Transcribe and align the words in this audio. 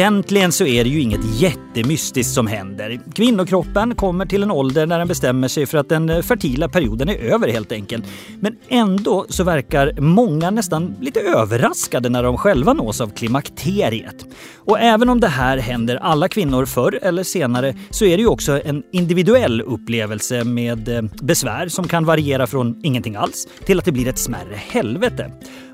Egentligen 0.00 0.52
så 0.52 0.66
är 0.66 0.84
det 0.84 0.90
ju 0.90 1.00
inget 1.00 1.40
jättemystiskt 1.40 2.34
som 2.34 2.46
händer. 2.46 3.00
Kvinnokroppen 3.14 3.94
kommer 3.94 4.26
till 4.26 4.42
en 4.42 4.50
ålder 4.50 4.86
när 4.86 4.98
den 4.98 5.08
bestämmer 5.08 5.48
sig 5.48 5.66
för 5.66 5.78
att 5.78 5.88
den 5.88 6.10
eh, 6.10 6.22
fertila 6.22 6.68
perioden 6.68 7.08
är 7.08 7.14
över 7.14 7.48
helt 7.48 7.72
enkelt. 7.72 8.04
Men 8.40 8.56
ändå 8.68 9.26
så 9.28 9.44
verkar 9.44 10.00
många 10.00 10.50
nästan 10.50 10.96
lite 11.00 11.20
överraskade 11.20 12.08
när 12.08 12.22
de 12.22 12.36
själva 12.36 12.72
nås 12.72 13.00
av 13.00 13.08
klimakteriet. 13.08 14.26
Och 14.56 14.80
även 14.80 15.08
om 15.08 15.20
det 15.20 15.28
här 15.28 15.58
händer 15.58 15.96
alla 15.96 16.28
kvinnor 16.28 16.64
förr 16.64 16.98
eller 17.02 17.22
senare 17.22 17.74
så 17.90 18.04
är 18.04 18.16
det 18.16 18.22
ju 18.22 18.28
också 18.28 18.60
en 18.64 18.82
individuell 18.92 19.60
upplevelse 19.60 20.44
med 20.44 20.88
eh, 20.88 21.02
besvär 21.22 21.68
som 21.68 21.88
kan 21.88 22.04
variera 22.04 22.46
från 22.46 22.80
ingenting 22.84 23.16
alls 23.16 23.48
till 23.64 23.78
att 23.78 23.84
det 23.84 23.92
blir 23.92 24.08
ett 24.08 24.18
smärre 24.18 24.56
helvete. 24.56 25.30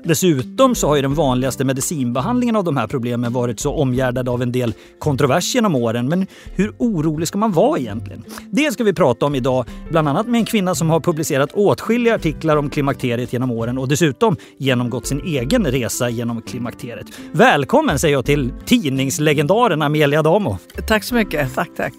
Dessutom 0.07 0.75
så 0.75 0.87
har 0.87 0.95
ju 0.95 1.01
den 1.01 1.13
vanligaste 1.13 1.63
medicinbehandlingen 1.63 2.55
av 2.55 2.63
de 2.63 2.77
här 2.77 2.87
problemen 2.87 3.33
varit 3.33 3.59
så 3.59 3.73
omgärdad 3.73 4.29
av 4.29 4.41
en 4.41 4.51
del 4.51 4.73
kontrovers 4.99 5.55
genom 5.55 5.75
åren. 5.75 6.09
Men 6.09 6.27
hur 6.55 6.73
orolig 6.77 7.27
ska 7.27 7.37
man 7.37 7.51
vara 7.51 7.79
egentligen? 7.79 8.23
Det 8.51 8.71
ska 8.71 8.83
vi 8.83 8.93
prata 8.93 9.25
om 9.25 9.35
idag, 9.35 9.65
bland 9.89 10.09
annat 10.09 10.27
med 10.27 10.39
en 10.39 10.45
kvinna 10.45 10.75
som 10.75 10.89
har 10.89 10.99
publicerat 10.99 11.51
åtskilliga 11.51 12.15
artiklar 12.15 12.57
om 12.57 12.69
klimakteriet 12.69 13.33
genom 13.33 13.51
åren 13.51 13.77
och 13.77 13.87
dessutom 13.87 14.35
genomgått 14.57 15.07
sin 15.07 15.21
egen 15.21 15.65
resa 15.65 16.09
genom 16.09 16.41
klimakteriet. 16.41 17.07
Välkommen 17.31 17.99
säger 17.99 18.15
jag 18.15 18.25
till 18.25 18.53
tidningslegendaren 18.65 19.81
Amelia 19.81 20.23
Damo. 20.23 20.57
Tack 20.87 21.03
så 21.03 21.15
mycket. 21.15 21.55
Tack, 21.55 21.69
tack. 21.77 21.93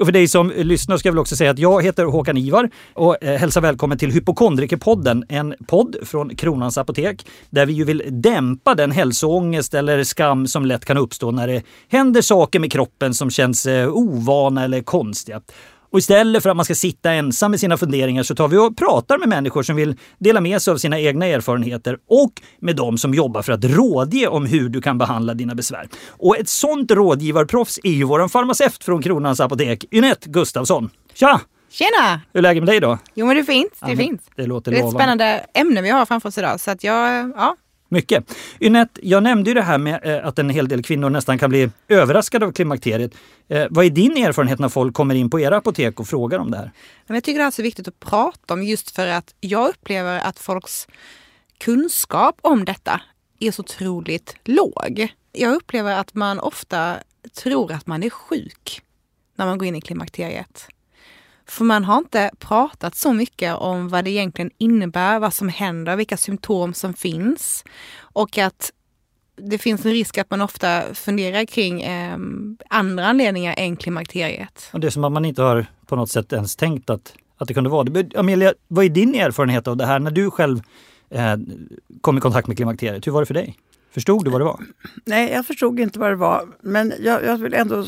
Och 0.00 0.06
för 0.06 0.12
dig 0.12 0.28
som 0.28 0.52
lyssnar 0.56 0.96
ska 0.96 1.08
jag 1.08 1.12
väl 1.12 1.18
också 1.18 1.36
säga 1.36 1.50
att 1.50 1.58
jag 1.58 1.82
heter 1.82 2.04
Håkan 2.04 2.36
Ivar 2.36 2.70
och 2.94 3.24
eh, 3.24 3.38
hälsar 3.38 3.60
välkommen 3.60 3.98
till 3.98 4.12
Hypokondrikerpodden, 4.12 5.24
en 5.28 5.54
podd 5.66 5.96
från 6.02 6.36
Kronans 6.36 6.78
Apotek 6.78 7.26
där 7.50 7.66
vi 7.66 7.72
ju 7.72 7.84
vill 7.84 8.02
dämpa 8.08 8.74
den 8.74 8.90
hälsoångest 8.90 9.74
eller 9.74 10.04
skam 10.04 10.46
som 10.46 10.66
lätt 10.66 10.84
kan 10.84 10.96
uppstå 10.96 11.30
när 11.30 11.48
det 11.48 11.62
händer 11.88 12.22
saker 12.22 12.60
med 12.60 12.72
kroppen 12.72 13.14
som 13.14 13.30
känns 13.30 13.66
eh, 13.66 13.88
ovana 13.88 14.64
eller 14.64 14.82
konstiga. 14.82 15.40
Och 15.92 15.98
istället 15.98 16.42
för 16.42 16.50
att 16.50 16.56
man 16.56 16.64
ska 16.64 16.74
sitta 16.74 17.12
ensam 17.12 17.50
med 17.50 17.60
sina 17.60 17.76
funderingar 17.76 18.22
så 18.22 18.34
tar 18.34 18.48
vi 18.48 18.56
och 18.56 18.76
pratar 18.76 19.18
med 19.18 19.28
människor 19.28 19.62
som 19.62 19.76
vill 19.76 19.96
dela 20.18 20.40
med 20.40 20.62
sig 20.62 20.72
av 20.72 20.76
sina 20.76 21.00
egna 21.00 21.26
erfarenheter 21.26 21.98
och 22.08 22.32
med 22.60 22.76
de 22.76 22.98
som 22.98 23.14
jobbar 23.14 23.42
för 23.42 23.52
att 23.52 23.64
rådge 23.64 24.26
om 24.26 24.46
hur 24.46 24.68
du 24.68 24.80
kan 24.80 24.98
behandla 24.98 25.34
dina 25.34 25.54
besvär. 25.54 25.88
Och 26.08 26.38
ett 26.38 26.48
sånt 26.48 26.90
rådgivarproffs 26.90 27.78
är 27.82 27.90
ju 27.92 28.04
vår 28.04 28.28
farmaceut 28.28 28.84
från 28.84 29.02
Kronans 29.02 29.40
Apotek, 29.40 29.84
Ynette 29.94 30.28
Gustafsson. 30.30 30.90
Tja! 31.14 31.40
Tjena! 31.70 32.20
Hur 32.32 32.38
är 32.38 32.42
läget 32.42 32.62
med 32.62 32.68
dig 32.68 32.80
då? 32.80 32.98
Jo 33.14 33.26
men 33.26 33.36
det 33.36 33.42
är 33.42 33.44
fint. 33.44 33.72
Det 33.80 33.86
är, 33.86 33.90
Ja, 33.90 33.96
fint. 33.96 34.22
Det 34.36 34.46
låter 34.46 34.70
Det 34.70 34.76
är 34.76 34.78
ett 34.78 34.84
lovande. 34.84 34.98
spännande 35.02 35.46
ämne 35.54 35.82
vi 35.82 35.90
har 35.90 36.06
framför 36.06 36.28
oss 36.28 36.38
idag. 36.38 36.60
Så 36.60 36.70
att 36.70 36.84
jag, 36.84 37.32
ja, 37.36 37.56
mycket. 37.92 38.36
Ynette, 38.60 39.00
jag 39.02 39.22
nämnde 39.22 39.50
ju 39.50 39.54
det 39.54 39.62
här 39.62 39.78
med 39.78 40.00
eh, 40.02 40.26
att 40.26 40.38
en 40.38 40.50
hel 40.50 40.68
del 40.68 40.82
kvinnor 40.82 41.10
nästan 41.10 41.38
kan 41.38 41.50
bli 41.50 41.70
överraskade 41.88 42.46
av 42.46 42.52
klimakteriet. 42.52 43.14
Eh, 43.48 43.66
vad 43.70 43.84
är 43.84 43.90
din 43.90 44.16
erfarenhet 44.16 44.58
när 44.58 44.68
folk 44.68 44.94
kommer 44.94 45.14
in 45.14 45.30
på 45.30 45.40
era 45.40 45.56
apotek 45.56 46.00
och 46.00 46.08
frågar 46.08 46.38
om 46.38 46.50
det 46.50 46.56
här? 46.56 46.70
Jag 47.06 47.24
tycker 47.24 47.38
det 47.38 47.44
är 47.44 47.50
så 47.50 47.62
viktigt 47.62 47.88
att 47.88 48.00
prata 48.00 48.54
om 48.54 48.62
just 48.62 48.90
för 48.90 49.06
att 49.06 49.34
jag 49.40 49.68
upplever 49.68 50.20
att 50.20 50.38
folks 50.38 50.88
kunskap 51.58 52.38
om 52.42 52.64
detta 52.64 53.00
är 53.40 53.50
så 53.50 53.60
otroligt 53.60 54.36
låg. 54.44 55.08
Jag 55.32 55.54
upplever 55.54 55.98
att 55.98 56.14
man 56.14 56.40
ofta 56.40 56.96
tror 57.42 57.72
att 57.72 57.86
man 57.86 58.02
är 58.02 58.10
sjuk 58.10 58.82
när 59.36 59.46
man 59.46 59.58
går 59.58 59.68
in 59.68 59.76
i 59.76 59.80
klimakteriet. 59.80 60.68
För 61.50 61.64
man 61.64 61.84
har 61.84 61.98
inte 61.98 62.30
pratat 62.38 62.94
så 62.94 63.12
mycket 63.12 63.54
om 63.56 63.88
vad 63.88 64.04
det 64.04 64.10
egentligen 64.10 64.50
innebär, 64.58 65.18
vad 65.18 65.34
som 65.34 65.48
händer, 65.48 65.96
vilka 65.96 66.16
symptom 66.16 66.74
som 66.74 66.94
finns. 66.94 67.64
Och 68.00 68.38
att 68.38 68.72
det 69.36 69.58
finns 69.58 69.84
en 69.84 69.92
risk 69.92 70.18
att 70.18 70.30
man 70.30 70.40
ofta 70.40 70.82
funderar 70.94 71.44
kring 71.44 71.82
eh, 71.82 72.18
andra 72.68 73.06
anledningar 73.06 73.54
än 73.56 73.76
klimakteriet. 73.76 74.70
Och 74.72 74.80
det 74.80 74.86
är 74.86 74.90
som 74.90 75.04
att 75.04 75.12
man 75.12 75.24
inte 75.24 75.42
har 75.42 75.66
på 75.86 75.96
något 75.96 76.10
sätt 76.10 76.32
ens 76.32 76.56
tänkt 76.56 76.90
att, 76.90 77.14
att 77.36 77.48
det 77.48 77.54
kunde 77.54 77.70
vara 77.70 77.84
det. 77.84 78.16
Amelia, 78.16 78.54
vad 78.68 78.84
är 78.84 78.88
din 78.88 79.14
erfarenhet 79.14 79.68
av 79.68 79.76
det 79.76 79.86
här 79.86 79.98
när 79.98 80.10
du 80.10 80.30
själv 80.30 80.60
eh, 81.10 81.36
kom 82.00 82.18
i 82.18 82.20
kontakt 82.20 82.48
med 82.48 82.56
klimakteriet? 82.56 83.06
Hur 83.06 83.12
var 83.12 83.20
det 83.20 83.26
för 83.26 83.34
dig? 83.34 83.56
Förstod 83.94 84.24
du 84.24 84.30
vad 84.30 84.40
det 84.40 84.44
var? 84.44 84.60
Nej, 85.04 85.30
jag 85.32 85.46
förstod 85.46 85.80
inte 85.80 85.98
vad 85.98 86.10
det 86.10 86.16
var. 86.16 86.48
Men 86.62 86.92
jag, 87.00 87.24
jag 87.24 87.38
vill 87.38 87.54
ändå 87.54 87.84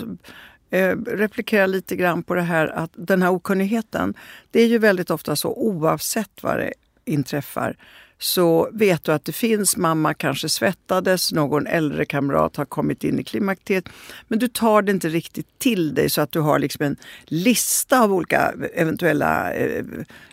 eh, 0.73 0.97
replikera 1.07 1.67
lite 1.67 1.97
grann 1.97 2.23
på 2.23 2.35
det 2.35 2.43
här 2.43 2.67
att 2.67 2.91
den 2.95 3.23
här 3.23 3.31
okunnigheten. 3.31 4.15
Det 4.51 4.61
är 4.61 4.67
ju 4.67 4.79
väldigt 4.79 5.11
ofta 5.11 5.37
så 5.37 5.55
oavsett 5.55 6.43
vad 6.43 6.59
det 6.59 6.73
inträffar 7.05 7.77
så 8.19 8.69
vet 8.73 9.05
du 9.05 9.13
att 9.13 9.25
det 9.25 9.33
finns, 9.33 9.77
mamma 9.77 10.15
kanske 10.15 10.49
svettades, 10.49 11.33
någon 11.33 11.67
äldre 11.67 12.05
kamrat 12.05 12.57
har 12.57 12.65
kommit 12.65 13.05
in 13.05 13.19
i 13.19 13.25
klimakteriet. 13.25 13.89
Men 14.29 14.39
du 14.39 14.49
tar 14.49 14.83
det 14.83 14.93
inte 14.93 15.09
riktigt 15.09 15.59
till 15.59 15.95
dig 15.95 16.11
så 16.11 16.21
att 16.21 16.33
du 16.33 16.41
har 16.41 16.59
liksom 16.59 16.85
en 16.85 16.97
lista 17.25 18.01
av 18.01 18.13
olika 18.13 18.53
eventuella 18.75 19.53
eh, 19.53 19.85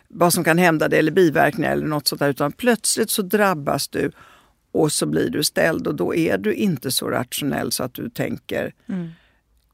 vad 0.08 0.32
som 0.32 0.44
kan 0.44 0.58
hända 0.58 0.88
dig 0.88 0.98
eller 0.98 1.12
biverkningar 1.12 1.72
eller 1.72 1.86
något 1.86 2.06
sånt 2.06 2.18
där. 2.18 2.28
Utan 2.28 2.52
plötsligt 2.52 3.10
så 3.10 3.22
drabbas 3.22 3.88
du 3.88 4.10
och 4.72 4.92
så 4.92 5.06
blir 5.06 5.30
du 5.30 5.44
ställd 5.44 5.86
och 5.86 5.94
då 5.94 6.14
är 6.14 6.38
du 6.38 6.54
inte 6.54 6.90
så 6.90 7.10
rationell 7.10 7.72
så 7.72 7.82
att 7.82 7.94
du 7.94 8.10
tänker 8.10 8.74
mm 8.88 9.10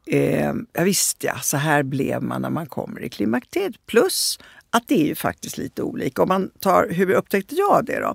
eh, 0.07 0.53
ja, 0.73 0.83
visst 0.85 1.25
ja, 1.25 1.39
så 1.43 1.57
här 1.57 1.83
blev 1.83 2.23
man 2.23 2.43
när 2.43 2.51
man 2.51 2.67
kommer 2.67 3.03
i 3.03 3.09
klimakteriet. 3.09 3.87
Plus 3.87 4.39
att 4.71 4.89
det 4.89 5.03
är 5.03 5.07
ju 5.07 5.15
faktiskt 5.15 5.59
lite 5.59 5.83
olika. 5.83 6.23
Om 6.23 6.29
man 6.29 6.51
tar, 6.61 6.89
hur 6.91 7.11
upptäckte 7.11 7.55
jag 7.55 7.85
det 7.85 8.01
då? 8.01 8.15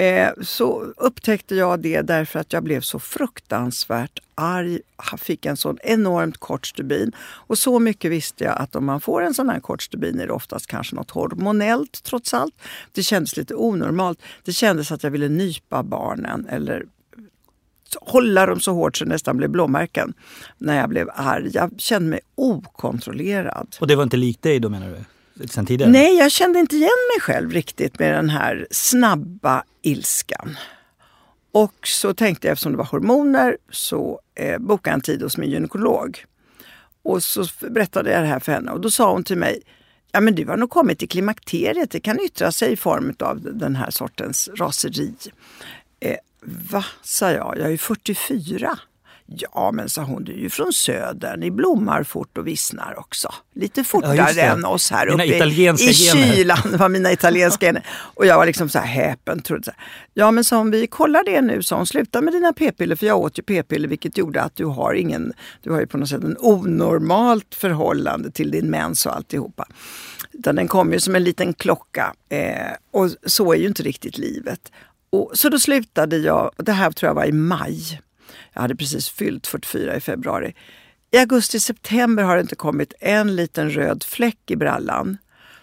Eh, 0.00 0.30
så 0.42 0.80
upptäckte 0.96 1.54
jag 1.54 1.80
det 1.80 2.02
därför 2.02 2.38
att 2.40 2.52
jag 2.52 2.62
blev 2.62 2.80
så 2.80 2.98
fruktansvärt 2.98 4.18
arg, 4.34 4.80
fick 5.18 5.46
en 5.46 5.56
sån 5.56 5.78
enormt 5.82 6.38
kort 6.38 6.66
stubin. 6.66 7.12
Och 7.18 7.58
så 7.58 7.78
mycket 7.78 8.10
visste 8.10 8.44
jag 8.44 8.58
att 8.58 8.76
om 8.76 8.84
man 8.84 9.00
får 9.00 9.22
en 9.22 9.34
sån 9.34 9.48
här 9.48 9.60
kort 9.60 9.82
stubin 9.82 10.20
är 10.20 10.26
det 10.26 10.32
oftast 10.32 10.66
kanske 10.66 10.96
något 10.96 11.10
hormonellt 11.10 12.02
trots 12.02 12.34
allt. 12.34 12.54
Det 12.92 13.02
kändes 13.02 13.36
lite 13.36 13.54
onormalt. 13.54 14.22
Det 14.44 14.52
kändes 14.52 14.92
att 14.92 15.02
jag 15.02 15.10
ville 15.10 15.28
nypa 15.28 15.82
barnen 15.82 16.46
eller 16.50 16.84
hålla 18.00 18.46
dem 18.46 18.60
så 18.60 18.72
hårt 18.72 18.96
så 18.96 19.04
det 19.04 19.10
nästan 19.10 19.36
blev 19.36 19.50
blåmärken 19.50 20.14
när 20.58 20.80
jag 20.80 20.88
blev 20.88 21.10
arg. 21.14 21.50
Jag 21.52 21.70
kände 21.78 22.10
mig 22.10 22.20
okontrollerad. 22.34 23.76
Och 23.80 23.86
det 23.86 23.96
var 23.96 24.02
inte 24.02 24.16
likt 24.16 24.42
dig 24.42 24.60
då 24.60 24.68
menar 24.68 24.88
du? 24.88 25.04
Sen 25.46 25.66
tidigare? 25.66 25.92
Nej, 25.92 26.16
jag 26.16 26.32
kände 26.32 26.58
inte 26.58 26.76
igen 26.76 26.88
mig 27.14 27.20
själv 27.20 27.50
riktigt 27.50 27.98
med 27.98 28.14
den 28.14 28.30
här 28.30 28.66
snabba 28.70 29.64
ilskan. 29.82 30.56
Och 31.52 31.74
så 31.86 32.14
tänkte 32.14 32.46
jag, 32.46 32.52
eftersom 32.52 32.72
det 32.72 32.78
var 32.78 32.84
hormoner, 32.84 33.56
så 33.70 34.20
eh, 34.34 34.58
bokade 34.58 34.90
jag 34.90 34.94
en 34.94 35.00
tid 35.00 35.22
hos 35.22 35.36
min 35.36 35.50
gynekolog. 35.50 36.24
Och 37.02 37.22
så 37.22 37.44
berättade 37.70 38.10
jag 38.10 38.22
det 38.22 38.26
här 38.26 38.40
för 38.40 38.52
henne 38.52 38.70
och 38.70 38.80
då 38.80 38.90
sa 38.90 39.12
hon 39.12 39.24
till 39.24 39.38
mig, 39.38 39.62
ja 40.12 40.20
men 40.20 40.34
du 40.34 40.46
har 40.46 40.56
nog 40.56 40.70
kommit 40.70 40.98
till 40.98 41.08
klimakteriet, 41.08 41.90
det 41.90 42.00
kan 42.00 42.20
yttra 42.20 42.52
sig 42.52 42.72
i 42.72 42.76
form 42.76 43.14
av 43.18 43.40
den 43.40 43.76
här 43.76 43.90
sortens 43.90 44.48
raseri. 44.56 45.14
Eh, 46.00 46.16
va, 46.44 46.84
sa 47.02 47.30
jag, 47.30 47.54
jag 47.58 47.72
är 47.72 47.76
44. 47.76 48.78
Ja, 49.26 49.70
men 49.72 49.88
sa 49.88 50.02
hon, 50.02 50.24
du 50.24 50.32
är 50.32 50.36
ju 50.36 50.50
från 50.50 50.72
södern, 50.72 51.40
ni 51.40 51.50
blommar 51.50 52.02
fort 52.02 52.38
och 52.38 52.46
vissnar 52.46 52.98
också. 52.98 53.34
Lite 53.54 53.84
fortare 53.84 54.32
det. 54.32 54.42
än 54.42 54.64
oss 54.64 54.90
här 54.90 55.06
Dina 55.06 55.24
uppe 55.24 55.82
i 55.82 55.94
kylan. 55.94 56.58
Det 56.70 56.76
var 56.76 56.88
mina 56.88 57.12
italienska 57.12 57.66
gener. 57.66 57.86
Och 57.90 58.26
jag 58.26 58.38
var 58.38 58.46
liksom 58.46 58.68
så 58.68 58.78
här 58.78 58.86
häpen. 58.86 59.42
Trodde 59.42 59.64
så 59.64 59.70
här. 59.70 59.86
Ja, 60.14 60.30
men 60.30 60.44
sa 60.44 60.56
hon, 60.56 60.70
vi 60.70 60.86
kollar 60.86 61.24
det 61.24 61.40
nu, 61.40 61.62
sa 61.62 61.76
hon. 61.76 61.86
Sluta 61.86 62.20
med 62.20 62.34
dina 62.34 62.52
p-piller, 62.52 62.96
för 62.96 63.06
jag 63.06 63.18
åt 63.18 63.38
ju 63.38 63.42
p-piller 63.42 63.88
vilket 63.88 64.18
gjorde 64.18 64.42
att 64.42 64.56
du 64.56 64.64
har 64.64 64.94
ingen, 64.94 65.32
du 65.62 65.72
har 65.72 65.80
ju 65.80 65.86
på 65.86 65.98
något 65.98 66.08
sätt 66.08 66.24
en 66.24 66.36
onormalt 66.38 67.54
förhållande 67.54 68.30
till 68.30 68.50
din 68.50 68.70
mens 68.70 69.06
och 69.06 69.16
alltihopa. 69.16 69.66
Utan 70.32 70.54
den 70.54 70.68
kom 70.68 70.92
ju 70.92 71.00
som 71.00 71.14
en 71.14 71.24
liten 71.24 71.52
klocka. 71.52 72.14
Eh, 72.28 72.72
och 72.90 73.10
så 73.26 73.52
är 73.52 73.56
ju 73.56 73.66
inte 73.66 73.82
riktigt 73.82 74.18
livet. 74.18 74.60
Och, 75.14 75.30
så 75.34 75.48
då 75.48 75.58
slutade 75.58 76.16
jag, 76.16 76.50
det 76.56 76.72
här 76.72 76.90
tror 76.90 77.08
jag 77.08 77.14
var 77.14 77.24
i 77.24 77.32
maj. 77.32 78.00
Jag 78.52 78.62
hade 78.62 78.76
precis 78.76 79.08
fyllt 79.08 79.46
44 79.46 79.96
i 79.96 80.00
februari. 80.00 80.54
I 81.10 81.18
augusti-september 81.18 82.22
har 82.22 82.36
det 82.36 82.40
inte 82.40 82.56
kommit 82.56 82.92
en 83.00 83.36
liten 83.36 83.70
röd 83.70 84.02
fläck 84.02 84.50
i 84.50 84.56
brallan. 84.56 85.18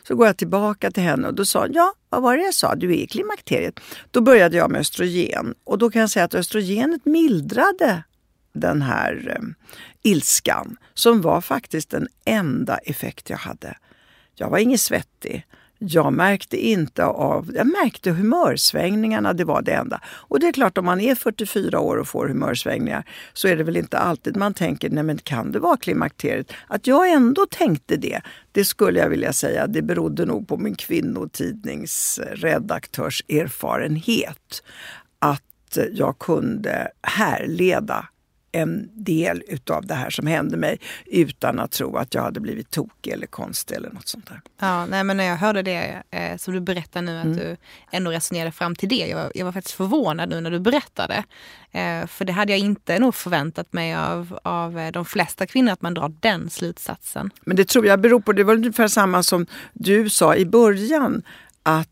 Så 0.07 0.15
går 0.15 0.27
jag 0.27 0.37
tillbaka 0.37 0.91
till 0.91 1.03
henne 1.03 1.27
och 1.27 1.33
då 1.33 1.45
sa 1.45 1.59
hon, 1.61 1.73
ja, 1.73 1.93
vad 2.09 2.21
var 2.21 2.37
det 2.37 2.43
jag 2.43 2.53
sa? 2.53 2.75
Du 2.75 2.91
är 2.91 2.95
i 2.95 3.07
klimakteriet. 3.07 3.79
Då 4.11 4.21
började 4.21 4.57
jag 4.57 4.71
med 4.71 4.81
östrogen 4.81 5.55
och 5.63 5.77
då 5.77 5.91
kan 5.91 6.01
jag 6.01 6.09
säga 6.09 6.25
att 6.25 6.35
östrogenet 6.35 7.05
mildrade 7.05 8.03
den 8.53 8.81
här 8.81 9.35
eh, 9.35 9.71
ilskan 10.11 10.77
som 10.93 11.21
var 11.21 11.41
faktiskt 11.41 11.89
den 11.89 12.07
enda 12.25 12.77
effekt 12.77 13.29
jag 13.29 13.37
hade. 13.37 13.77
Jag 14.35 14.49
var 14.49 14.57
ingen 14.57 14.77
svettig. 14.77 15.45
Jag 15.83 16.13
märkte 16.13 16.57
inte 16.57 17.05
av, 17.05 17.51
jag 17.55 17.67
märkte 17.67 18.11
humörsvängningarna, 18.11 19.33
det 19.33 19.43
var 19.43 19.61
det 19.61 19.71
enda. 19.71 20.01
Och 20.05 20.39
det 20.39 20.47
är 20.47 20.51
klart 20.51 20.77
om 20.77 20.85
man 20.85 21.01
är 21.01 21.15
44 21.15 21.79
år 21.79 21.97
och 21.97 22.07
får 22.07 22.27
humörsvängningar 22.27 23.03
så 23.33 23.47
är 23.47 23.55
det 23.55 23.63
väl 23.63 23.77
inte 23.77 23.97
alltid 23.97 24.37
man 24.37 24.53
tänker, 24.53 24.89
nej 24.89 25.03
men 25.03 25.17
kan 25.17 25.51
det 25.51 25.59
vara 25.59 25.77
klimakteriet? 25.77 26.53
Att 26.67 26.87
jag 26.87 27.11
ändå 27.11 27.45
tänkte 27.45 27.95
det, 27.95 28.21
det 28.51 28.65
skulle 28.65 28.99
jag 28.99 29.09
vilja 29.09 29.33
säga, 29.33 29.67
det 29.67 29.81
berodde 29.81 30.25
nog 30.25 30.47
på 30.47 30.57
min 30.57 30.75
kvinnotidningsredaktörs 30.75 33.23
erfarenhet. 33.29 34.63
Att 35.19 35.77
jag 35.91 36.19
kunde 36.19 36.87
härleda 37.01 38.07
en 38.51 38.89
del 39.03 39.43
utav 39.47 39.85
det 39.85 39.93
här 39.93 40.09
som 40.09 40.27
hände 40.27 40.57
mig 40.57 40.79
utan 41.05 41.59
att 41.59 41.71
tro 41.71 41.97
att 41.97 42.13
jag 42.13 42.21
hade 42.21 42.39
blivit 42.39 42.69
tokig 42.71 43.11
eller 43.11 43.27
konstig 43.27 43.75
eller 43.75 43.89
något 43.89 44.07
sånt 44.07 44.27
där. 44.27 44.41
Ja, 44.59 44.85
nej, 44.85 45.03
men 45.03 45.17
när 45.17 45.23
jag 45.23 45.35
hörde 45.37 45.61
det 45.61 46.03
eh, 46.11 46.37
som 46.37 46.53
du 46.53 46.59
berättar 46.59 47.01
nu, 47.01 47.17
att 47.19 47.25
Mm. 47.25 47.37
du 47.37 47.57
ändå 47.91 48.11
resonerade 48.11 48.51
fram 48.51 48.75
till 48.75 48.89
det. 48.89 49.07
Jag 49.07 49.17
var, 49.17 49.31
jag 49.35 49.45
var 49.45 49.51
faktiskt 49.51 49.75
förvånad 49.77 50.29
nu 50.29 50.41
när 50.41 50.51
du 50.51 50.59
berättade. 50.59 51.23
Eh, 51.71 52.07
för 52.07 52.25
det 52.25 52.33
hade 52.33 52.51
jag 52.51 52.59
inte 52.59 52.99
nog 52.99 53.15
förväntat 53.15 53.73
mig 53.73 53.95
av, 53.95 54.39
av 54.43 54.79
eh, 54.79 54.91
de 54.91 55.05
flesta 55.05 55.47
kvinnor, 55.47 55.71
att 55.71 55.81
man 55.81 55.93
drar 55.93 56.09
den 56.19 56.49
slutsatsen. 56.49 57.29
Men 57.45 57.55
det 57.55 57.67
tror 57.67 57.85
jag 57.85 58.01
beror 58.01 58.19
på, 58.19 58.33
det 58.33 58.43
var 58.43 58.53
ungefär 58.53 58.87
samma 58.87 59.23
som 59.23 59.45
du 59.73 60.09
sa 60.09 60.35
i 60.35 60.45
början, 60.45 61.23
att 61.63 61.87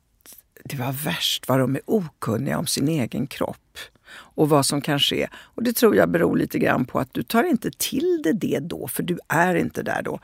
det 0.64 0.76
var 0.78 0.92
värst 0.92 1.48
vad 1.48 1.60
de 1.60 1.76
är 1.76 1.82
okunniga 1.86 2.58
om 2.58 2.68
sin 2.68 2.88
egen 2.88 3.28
kropp 3.28 3.78
och 4.12 4.50
vad 4.50 4.66
som 4.66 4.82
kan 4.82 5.00
ske. 5.00 5.28
Och 5.36 5.64
det 5.64 5.74
tror 5.74 5.96
jag 5.96 6.10
beror 6.10 6.38
lite 6.38 6.60
grann 6.60 6.86
på 6.86 7.00
att 7.00 7.14
du 7.14 7.24
tar 7.24 7.44
inte 7.44 7.72
till 7.72 8.22
dig 8.24 8.34
det 8.34 8.60
då, 8.60 8.88
för 8.88 9.04
du 9.04 9.20
är 9.28 9.56
inte 9.56 9.84
där 9.84 10.02
då. 10.02 10.20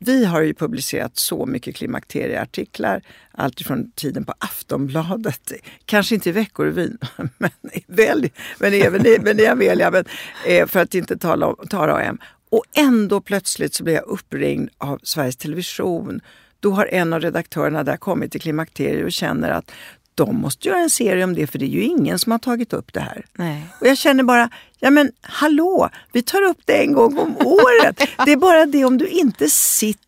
Vi 0.00 0.24
har 0.24 0.40
ju 0.40 0.54
publicerat 0.54 1.16
så 1.18 1.46
mycket 1.46 1.76
klimakterieartiklar, 1.76 3.02
alltifrån 3.32 3.90
tiden 3.90 4.24
på 4.24 4.34
Aftonbladet, 4.38 5.52
kanske 5.84 6.14
inte 6.14 6.28
i 6.28 6.32
Veckorevyn, 6.32 6.98
men, 7.38 7.50
väl, 7.86 8.28
men 8.58 8.72
även 8.72 9.06
i, 9.06 9.18
men 9.22 9.50
Amelia, 9.50 9.90
men, 9.90 10.04
eh, 10.46 10.66
för 10.66 10.80
att 10.80 10.94
inte 10.94 11.18
tala 11.18 11.46
om 11.46 11.66
Tara 11.68 11.94
och 11.94 12.02
M. 12.02 12.18
Och 12.50 12.64
ändå 12.74 13.20
plötsligt 13.20 13.74
så 13.74 13.84
blir 13.84 13.94
jag 13.94 14.06
uppringd 14.06 14.70
av 14.78 15.00
Sveriges 15.02 15.36
Television. 15.36 16.20
Då 16.60 16.70
har 16.70 16.86
en 16.86 17.12
av 17.12 17.20
redaktörerna 17.20 17.84
där 17.84 17.96
kommit 17.96 18.32
till 18.32 18.40
klimakteriet 18.40 19.04
och 19.04 19.12
känner 19.12 19.50
att 19.50 19.70
de 20.18 20.40
måste 20.40 20.68
göra 20.68 20.78
en 20.78 20.90
serie 20.90 21.24
om 21.24 21.34
det 21.34 21.46
för 21.46 21.58
det 21.58 21.64
är 21.64 21.68
ju 21.68 21.82
ingen 21.82 22.18
som 22.18 22.32
har 22.32 22.38
tagit 22.38 22.72
upp 22.72 22.92
det 22.92 23.00
här. 23.00 23.26
Nej. 23.32 23.62
Och 23.80 23.86
jag 23.86 23.98
känner 23.98 24.22
bara, 24.24 24.50
ja 24.78 24.90
men 24.90 25.12
hallå, 25.20 25.88
vi 26.12 26.22
tar 26.22 26.42
upp 26.42 26.58
det 26.64 26.82
en 26.82 26.92
gång 26.92 27.18
om 27.18 27.36
året. 27.46 28.00
Det 28.24 28.32
är 28.32 28.36
bara 28.36 28.66
det 28.66 28.84
om 28.84 28.98
du 28.98 29.08
inte 29.08 29.50
sitter 29.50 30.07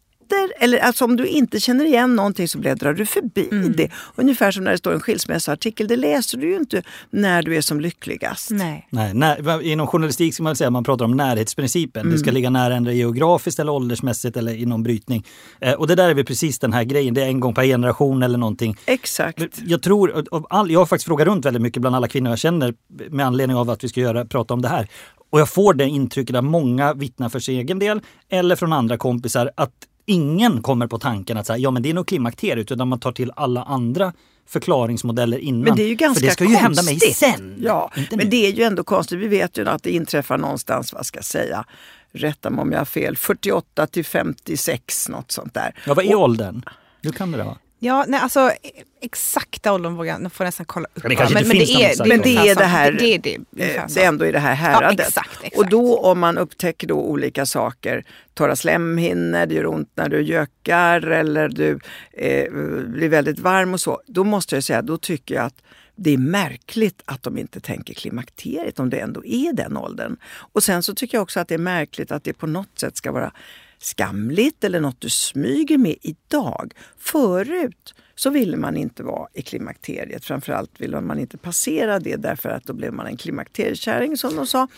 eller 0.58 0.78
alltså 0.78 1.04
om 1.04 1.16
du 1.16 1.26
inte 1.26 1.60
känner 1.60 1.84
igen 1.84 2.16
någonting 2.16 2.48
så 2.48 2.58
bläddrar 2.58 2.94
du 2.94 3.06
förbi 3.06 3.48
det. 3.76 3.90
Ungefär 4.16 4.50
som 4.50 4.64
när 4.64 4.70
det 4.70 4.78
står 4.78 4.92
en 4.92 5.00
skilsmässoartikel, 5.00 5.88
det 5.88 5.96
läser 5.96 6.38
du 6.38 6.48
ju 6.48 6.56
inte 6.56 6.82
när 7.10 7.42
du 7.42 7.56
är 7.56 7.60
som 7.60 7.80
lyckligast. 7.80 8.50
Nej. 8.50 8.88
Nej, 8.90 9.14
när, 9.14 9.62
inom 9.62 9.86
journalistik 9.86 10.34
ska 10.34 10.42
man 10.42 10.56
säga 10.56 10.70
man 10.70 10.84
pratar 10.84 11.04
om 11.04 11.16
närhetsprincipen. 11.16 12.10
Det 12.10 12.18
ska 12.18 12.30
ligga 12.30 12.50
nära 12.50 12.74
ändra 12.74 12.92
geografiskt 12.92 13.58
eller 13.58 13.72
åldersmässigt 13.72 14.36
eller 14.36 14.54
inom 14.54 14.82
brytning. 14.82 15.24
Eh, 15.60 15.72
och 15.72 15.86
det 15.86 15.94
där 15.94 16.08
är 16.08 16.14
väl 16.14 16.24
precis 16.24 16.58
den 16.58 16.72
här 16.72 16.84
grejen. 16.84 17.14
Det 17.14 17.22
är 17.22 17.26
en 17.26 17.40
gång 17.40 17.54
per 17.54 17.64
generation 17.64 18.22
eller 18.22 18.38
någonting. 18.38 18.76
Exakt. 18.86 19.58
Jag 19.66 19.82
tror, 19.82 20.24
av 20.30 20.46
all, 20.50 20.70
jag 20.70 20.80
har 20.80 20.86
faktiskt 20.86 21.06
frågat 21.06 21.26
runt 21.26 21.44
väldigt 21.44 21.62
mycket 21.62 21.80
bland 21.80 21.96
alla 21.96 22.08
kvinnor 22.08 22.30
jag 22.30 22.38
känner 22.38 22.74
med 23.10 23.26
anledning 23.26 23.56
av 23.56 23.70
att 23.70 23.84
vi 23.84 23.88
ska 23.88 24.00
göra, 24.00 24.24
prata 24.24 24.54
om 24.54 24.62
det 24.62 24.68
här. 24.68 24.88
Och 25.30 25.40
jag 25.40 25.48
får 25.48 25.74
det 25.74 25.88
intrycket 25.88 26.36
att 26.36 26.44
många 26.44 26.94
vittnar 26.94 27.28
för 27.28 27.40
sin 27.40 27.58
egen 27.58 27.78
del 27.78 28.00
eller 28.28 28.56
från 28.56 28.72
andra 28.72 28.96
kompisar 28.96 29.50
att 29.54 29.72
ingen 30.06 30.62
kommer 30.62 30.86
på 30.86 30.98
tanken 30.98 31.36
att 31.36 31.46
säga, 31.46 31.56
ja 31.58 31.70
men 31.70 31.82
det 31.82 31.90
är 31.90 31.94
nog 31.94 32.06
klimakteriet 32.06 32.72
utan 32.72 32.88
man 32.88 33.00
tar 33.00 33.12
till 33.12 33.32
alla 33.36 33.62
andra 33.62 34.12
förklaringsmodeller 34.48 35.38
innan. 35.38 35.60
Men 35.60 35.76
det 35.76 35.82
är 35.82 35.88
ju 35.88 35.94
ganska 35.94 36.20
för 36.20 36.26
det 36.26 36.32
ska 36.32 36.44
ju 36.44 36.54
hända 36.56 36.82
mig 36.82 36.94
konstigt. 36.94 37.16
sen. 37.16 37.54
Ja, 37.58 37.90
men 37.94 38.06
nu. 38.18 38.24
det 38.24 38.46
är 38.46 38.52
ju 38.52 38.62
ändå 38.62 38.84
konstigt. 38.84 39.18
Vi 39.18 39.28
vet 39.28 39.58
ju 39.58 39.68
att 39.68 39.82
det 39.82 39.90
inträffar 39.90 40.38
någonstans, 40.38 40.92
vad 40.92 41.06
ska 41.06 41.18
jag 41.18 41.24
säga, 41.24 41.64
rätta 42.12 42.50
mig 42.50 42.62
om 42.62 42.72
jag 42.72 42.78
har 42.78 42.84
fel, 42.84 43.16
48 43.16 43.86
till 43.86 44.04
56 44.04 45.08
något 45.08 45.30
sånt 45.32 45.54
där. 45.54 45.74
Ja, 45.86 45.94
vad 45.94 46.04
är 46.04 46.14
Och- 46.14 46.22
åldern? 46.22 46.62
Du 47.02 47.12
kan 47.12 47.32
det 47.32 47.38
då? 47.38 47.56
Ja, 47.82 48.04
nej, 48.08 48.20
alltså 48.20 48.52
exakta 49.00 49.72
åldern 49.72 49.94
vågar 49.94 50.20
jag, 50.20 50.32
får 50.32 50.44
nästan 50.44 50.66
kolla 50.66 50.88
upp. 50.94 51.02
Det 51.02 51.14
kanske 51.14 51.38
inte 51.38 51.48
men, 51.48 51.66
finns 51.66 51.98
det 51.98 52.04
är, 52.04 52.08
Men 52.08 52.20
det 52.20 52.36
är 52.36 52.54
det 52.54 52.64
här- 52.64 52.92
Det, 52.92 53.18
det, 53.18 53.38
det, 53.50 53.76
Eh. 53.76 53.86
Det 53.94 54.02
är 54.02 54.08
ändå 54.08 54.26
i 54.26 54.32
det 54.32 54.38
här 54.38 54.54
häradet. 54.54 54.98
Ja, 54.98 55.04
exakt, 55.04 55.30
exakt. 55.42 55.56
Och 55.58 55.68
då 55.68 55.98
om 55.98 56.18
man 56.18 56.38
upptäcker 56.38 56.86
då 56.86 56.94
olika 57.00 57.46
saker, 57.46 58.04
torra 58.34 58.56
slemhinnor, 58.56 59.46
det 59.46 59.54
gör 59.54 59.66
ont 59.66 59.90
när 59.94 60.08
du 60.08 60.22
gökar 60.22 61.00
eller 61.10 61.48
du 61.48 61.78
eh, 62.12 62.50
blir 62.86 63.08
väldigt 63.08 63.38
varm 63.38 63.74
och 63.74 63.80
så. 63.80 64.00
Då 64.06 64.24
måste 64.24 64.56
jag 64.56 64.64
säga, 64.64 64.82
då 64.82 64.98
tycker 64.98 65.34
jag 65.34 65.44
att 65.44 65.62
det 65.96 66.10
är 66.10 66.18
märkligt 66.18 67.02
att 67.04 67.22
de 67.22 67.38
inte 67.38 67.60
tänker 67.60 67.94
klimakteriet 67.94 68.78
om 68.78 68.90
det 68.90 68.98
ändå 68.98 69.24
är 69.24 69.52
den 69.52 69.76
åldern. 69.76 70.16
Och 70.52 70.62
sen 70.62 70.82
så 70.82 70.94
tycker 70.94 71.16
jag 71.18 71.22
också 71.22 71.40
att 71.40 71.48
det 71.48 71.54
är 71.54 71.58
märkligt 71.58 72.12
att 72.12 72.24
det 72.24 72.32
på 72.32 72.46
något 72.46 72.78
sätt 72.78 72.96
ska 72.96 73.12
vara 73.12 73.32
skamligt 73.80 74.64
eller 74.64 74.80
något 74.80 75.00
du 75.00 75.10
smyger 75.10 75.78
med 75.78 75.96
idag. 76.02 76.72
Förut 76.98 77.94
så 78.14 78.30
ville 78.30 78.56
man 78.56 78.76
inte 78.76 79.02
vara 79.02 79.28
i 79.34 79.42
klimakteriet. 79.42 80.24
Framförallt 80.24 80.80
ville 80.80 81.00
man 81.00 81.18
inte 81.18 81.38
passera 81.38 81.98
det 81.98 82.16
därför 82.16 82.48
att 82.48 82.64
då 82.64 82.72
blev 82.72 82.92
man 82.92 83.06
en 83.06 83.16
klimakteriekärring 83.16 84.16
som 84.16 84.36
de 84.36 84.46
sa. 84.46 84.68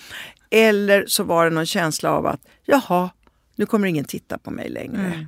Eller 0.51 1.05
så 1.07 1.25
var 1.25 1.45
det 1.45 1.51
någon 1.51 1.67
känsla 1.67 2.11
av 2.11 2.27
att 2.27 2.41
jaha, 2.65 3.11
nu 3.57 3.67
kommer 3.67 3.89
ingen 3.89 4.05
titta 4.05 4.39
på 4.39 4.51
mig 4.51 4.69
längre. 4.69 5.27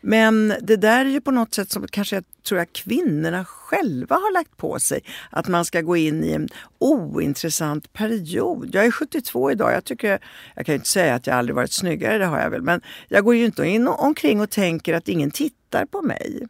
Men 0.00 0.54
det 0.62 0.76
där 0.76 1.04
är 1.04 1.10
ju 1.10 1.20
på 1.20 1.30
något 1.30 1.54
sätt 1.54 1.70
som 1.70 1.86
kanske 1.88 2.16
jag 2.16 2.24
tror 2.48 2.58
jag 2.58 2.72
kvinnorna 2.72 3.44
själva 3.44 4.16
har 4.16 4.32
lagt 4.32 4.56
på 4.56 4.78
sig. 4.78 5.00
Att 5.30 5.48
man 5.48 5.64
ska 5.64 5.80
gå 5.80 5.96
in 5.96 6.24
i 6.24 6.32
en 6.32 6.48
ointressant 6.78 7.92
period. 7.92 8.70
Jag 8.72 8.86
är 8.86 8.90
72 8.90 9.50
idag. 9.50 9.72
Jag, 9.72 9.84
tycker, 9.84 10.18
jag 10.54 10.66
kan 10.66 10.72
ju 10.72 10.76
inte 10.76 10.88
säga 10.88 11.14
att 11.14 11.26
jag 11.26 11.36
aldrig 11.36 11.56
varit 11.56 11.72
snyggare, 11.72 12.18
det 12.18 12.26
har 12.26 12.40
jag 12.40 12.50
väl. 12.50 12.62
Men 12.62 12.80
jag 13.08 13.24
går 13.24 13.34
ju 13.34 13.44
inte 13.44 13.64
in 13.64 13.88
omkring 13.88 14.40
och 14.40 14.50
tänker 14.50 14.94
att 14.94 15.08
ingen 15.08 15.30
tittar 15.30 15.84
på 15.84 16.02
mig. 16.02 16.48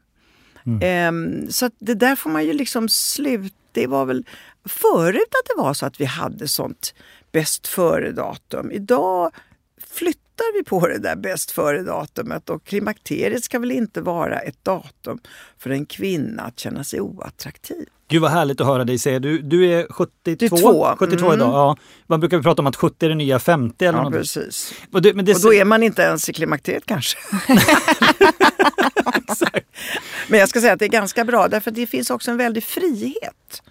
Ehm, 0.83 1.51
så 1.51 1.67
att 1.67 1.73
det 1.79 1.95
där 1.95 2.17
får 2.17 2.31
man 2.31 2.45
ju 2.45 2.53
liksom 2.53 2.89
sluta. 2.89 3.55
Det 3.73 3.87
var 3.87 4.05
väl 4.05 4.27
förut 4.65 5.29
att 5.31 5.57
det 5.57 5.63
var 5.63 5.75
så 5.75 5.87
att 5.87 6.01
vi 6.01 6.05
hade 6.05 6.49
sånt 6.49 6.95
bäst 7.33 7.67
före-datum. 7.67 8.71
Idag 8.71 9.33
flyttar 9.97 10.59
vi 10.59 10.65
på 10.65 10.89
det 10.89 10.99
där 10.99 11.17
bäst 11.17 11.51
före-datumet 11.51 12.51
och 12.51 12.65
klimakteriet 12.65 13.45
ska 13.45 13.59
väl 13.59 13.73
inte 13.73 14.01
vara 14.01 14.39
ett 14.39 14.65
datum 14.65 15.19
för 15.59 15.71
en 15.71 15.87
kvinna 15.87 16.43
att 16.43 16.59
känna 16.59 16.85
sig 16.85 17.01
oattraktiv. 17.01 17.87
Gud 18.09 18.23
vad 18.23 18.31
härligt 18.31 18.61
att 18.61 18.67
höra 18.67 18.85
dig 18.85 18.99
säga. 18.99 19.19
Du, 19.19 19.39
du 19.39 19.73
är 19.73 19.87
72, 19.91 20.57
72, 20.57 20.97
72 20.99 21.27
mm. 21.27 21.39
idag. 21.39 21.53
Ja. 21.53 21.77
Man 22.07 22.21
brukar 22.21 22.43
prata 22.43 22.63
om 22.63 22.67
att 22.67 22.77
70 22.77 23.05
är 23.05 23.09
det 23.09 23.15
nya 23.15 23.39
50 23.39 23.85
eller 23.85 23.99
Ja, 23.99 24.05
något. 24.05 24.13
precis. 24.13 24.75
Och, 24.93 25.03
det, 25.03 25.15
men 25.15 25.25
det, 25.25 25.35
Och 25.35 25.41
då 25.41 25.55
är 25.55 25.65
man 25.65 25.83
inte 25.83 26.03
ens 26.03 26.29
i 26.29 26.33
klimakteriet 26.33 26.87
kanske. 26.87 27.19
Men 30.29 30.41
jag 30.41 30.49
ska 30.49 30.61
säga 30.61 30.73
att 30.73 30.79
det 30.79 30.85
är 30.85 30.89
ganska 30.89 31.25
bra 31.25 31.49
därför 31.49 31.71
att 31.71 31.75
det 31.75 31.87
finns 31.87 32.11
också 32.11 32.31
en 32.31 32.37
väldig 32.37 32.65
frihet 32.65 33.63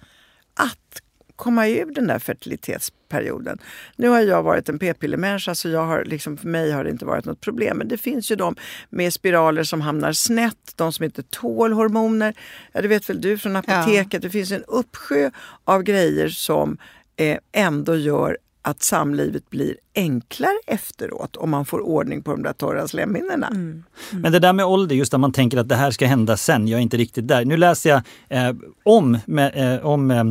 att 0.54 1.02
komma 1.36 1.68
ur 1.68 1.94
den 1.94 2.08
där 2.08 2.20
fertilitetsperioden. 2.20 3.58
Nu 3.96 4.10
har 4.10 4.22
jag 4.22 4.44
varit 4.44 4.70
en 4.70 4.80
p-pillermänniska 4.80 5.56
så 5.56 5.70
jag 5.70 5.86
har, 5.86 6.06
liksom, 6.06 6.38
för 6.38 6.48
mig 6.48 6.72
har 6.72 6.84
det 6.84 6.90
inte 6.90 7.06
varit 7.06 7.26
något 7.26 7.42
problem. 7.42 7.78
Men 7.78 7.88
det 7.88 7.98
finns 7.98 8.32
ju 8.32 8.36
de 8.36 8.56
med 8.90 9.14
spiraler 9.14 9.64
som 9.64 9.82
hamnar 9.82 10.14
snett, 10.14 10.74
de 10.76 10.94
som 10.94 11.06
inte 11.06 11.24
tål 11.24 11.74
hormoner. 11.74 12.34
Ja, 12.72 12.82
det 12.82 12.88
vet 12.88 13.10
väl 13.10 13.22
du 13.22 13.38
från 13.38 13.56
apoteket. 13.56 14.22
Det 14.22 14.30
finns 14.30 14.52
en 14.52 14.64
uppsjö 14.64 15.32
av 15.64 15.84
grejer 15.84 16.30
som 16.30 16.78
eh, 17.16 17.38
ändå 17.52 17.96
gör 17.96 18.38
att 18.66 18.84
samlivet 18.84 19.50
blir 19.50 19.76
enklare 19.96 20.60
efteråt 20.68 21.36
om 21.36 21.50
man 21.50 21.66
får 21.66 21.80
ordning 21.80 22.24
på 22.24 22.32
de 22.32 22.44
där 22.44 22.54
torra 22.54 22.88
slemhinnorna. 22.88 23.50
Men 24.12 24.32
det 24.32 24.40
där 24.40 24.54
med 24.54 24.66
ålder, 24.66 24.96
just 24.96 25.14
att 25.14 25.20
man 25.20 25.32
tänker 25.32 25.58
att 25.58 25.70
det 25.70 25.76
här 25.76 25.92
ska 25.92 26.08
hända 26.08 26.38
sen. 26.38 26.68
Jag 26.68 26.78
är 26.78 26.82
inte 26.82 26.98
riktigt 26.98 27.28
där. 27.28 27.46
Nu 27.46 27.58
läser 27.58 27.90
jag 27.90 28.02
eh, 28.30 28.56
om, 28.84 29.18
med, 29.26 29.76
eh, 29.76 29.86
om 29.86 30.12
eh, 30.12 30.24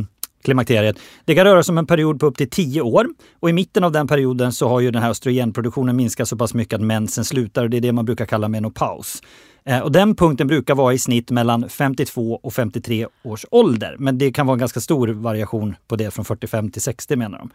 klimakteriet. 0.45 0.99
Det 1.25 1.35
kan 1.35 1.45
röra 1.45 1.63
sig 1.63 1.73
om 1.73 1.77
en 1.77 1.87
period 1.87 2.19
på 2.19 2.25
upp 2.25 2.37
till 2.37 2.49
10 2.49 2.81
år. 2.81 3.07
Och 3.39 3.49
i 3.49 3.53
mitten 3.53 3.83
av 3.83 3.91
den 3.91 4.07
perioden 4.07 4.53
så 4.53 4.67
har 4.67 4.79
ju 4.79 4.91
den 4.91 5.01
här 5.01 5.09
östrogenproduktionen 5.09 5.95
minskat 5.95 6.27
så 6.27 6.37
pass 6.37 6.53
mycket 6.53 6.73
att 6.73 6.81
mensen 6.81 7.25
slutar. 7.25 7.63
Och 7.63 7.69
det 7.69 7.77
är 7.77 7.81
det 7.81 7.91
man 7.91 8.05
brukar 8.05 8.25
kalla 8.25 8.47
menopaus. 8.47 9.21
Eh, 9.65 9.79
och 9.79 9.91
den 9.91 10.15
punkten 10.15 10.47
brukar 10.47 10.75
vara 10.75 10.93
i 10.93 10.99
snitt 10.99 11.31
mellan 11.31 11.69
52 11.69 12.39
och 12.43 12.53
53 12.53 13.07
års 13.23 13.45
ålder. 13.51 13.95
Men 13.99 14.17
det 14.17 14.31
kan 14.31 14.47
vara 14.47 14.53
en 14.55 14.59
ganska 14.59 14.79
stor 14.79 15.07
variation 15.07 15.75
på 15.87 15.95
det 15.95 16.11
från 16.11 16.25
45 16.25 16.71
till 16.71 16.81
60 16.81 17.15
menar 17.15 17.37
de. 17.37 17.49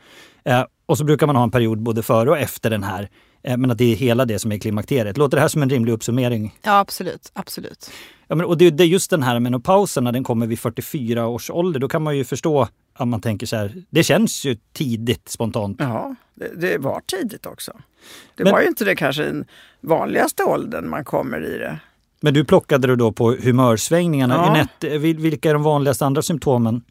Eh, 0.50 0.64
och 0.86 0.98
så 0.98 1.04
brukar 1.04 1.26
man 1.26 1.36
ha 1.36 1.42
en 1.42 1.50
period 1.50 1.82
både 1.82 2.02
före 2.02 2.30
och 2.30 2.38
efter 2.38 2.70
den 2.70 2.82
här. 2.82 3.08
Eh, 3.42 3.56
men 3.56 3.70
att 3.70 3.78
det 3.78 3.92
är 3.92 3.96
hela 3.96 4.24
det 4.24 4.38
som 4.38 4.52
är 4.52 4.58
klimakteriet. 4.58 5.16
Låter 5.16 5.36
det 5.36 5.40
här 5.40 5.48
som 5.48 5.62
en 5.62 5.70
rimlig 5.70 5.92
uppsummering? 5.92 6.54
Ja, 6.62 6.78
absolut. 6.78 7.30
absolut. 7.32 7.90
Ja, 8.30 8.36
men, 8.36 8.46
och 8.46 8.58
det, 8.58 8.70
det 8.70 8.84
är 8.84 8.86
just 8.86 9.10
den 9.10 9.22
här 9.22 9.40
menopausen 9.40 10.04
när 10.04 10.12
den 10.12 10.24
kommer 10.24 10.46
vid 10.46 10.58
44 10.58 11.26
års 11.26 11.50
ålder. 11.50 11.80
Då 11.80 11.88
kan 11.88 12.02
man 12.02 12.16
ju 12.16 12.24
förstå 12.24 12.68
att 12.94 13.08
man 13.08 13.20
tänker 13.20 13.46
så 13.46 13.56
här. 13.56 13.74
Det 13.90 14.02
känns 14.04 14.44
ju 14.44 14.56
tidigt 14.72 15.28
spontant. 15.28 15.76
Ja, 15.80 16.14
det, 16.34 16.60
det 16.60 16.78
var 16.78 17.00
tidigt 17.06 17.46
också. 17.46 17.72
Det 18.34 18.44
Men- 18.44 18.52
var 18.52 18.60
ju 18.60 18.68
inte 18.68 18.84
det 18.84 18.96
kanske 18.96 19.22
den 19.22 19.44
vanligaste 19.80 20.44
åldern 20.44 20.88
man 20.90 21.04
kommer 21.04 21.44
i 21.54 21.58
det. 21.58 21.78
Men 22.20 22.34
du 22.34 22.44
plockade 22.44 22.86
du 22.88 22.96
då 22.96 23.12
på 23.12 23.32
humörsvängningarna. 23.32 24.34
Ja. 24.34 24.44
Jeanette, 24.44 24.98
vil- 24.98 25.20
vilka 25.20 25.50
är 25.50 25.54
de 25.54 25.62
vanligaste 25.62 26.06
andra 26.06 26.22
symptomen? 26.22 26.82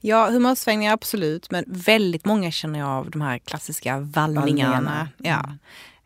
Ja, 0.00 0.28
humörsvängningar 0.30 0.92
absolut, 0.92 1.50
men 1.50 1.64
väldigt 1.66 2.24
många 2.24 2.50
känner 2.50 2.78
jag 2.78 2.88
av 2.88 3.10
de 3.10 3.20
här 3.20 3.38
klassiska 3.38 3.98
vallningarna. 4.00 4.72
Vallningarna. 4.72 5.08
Ja. 5.18 5.42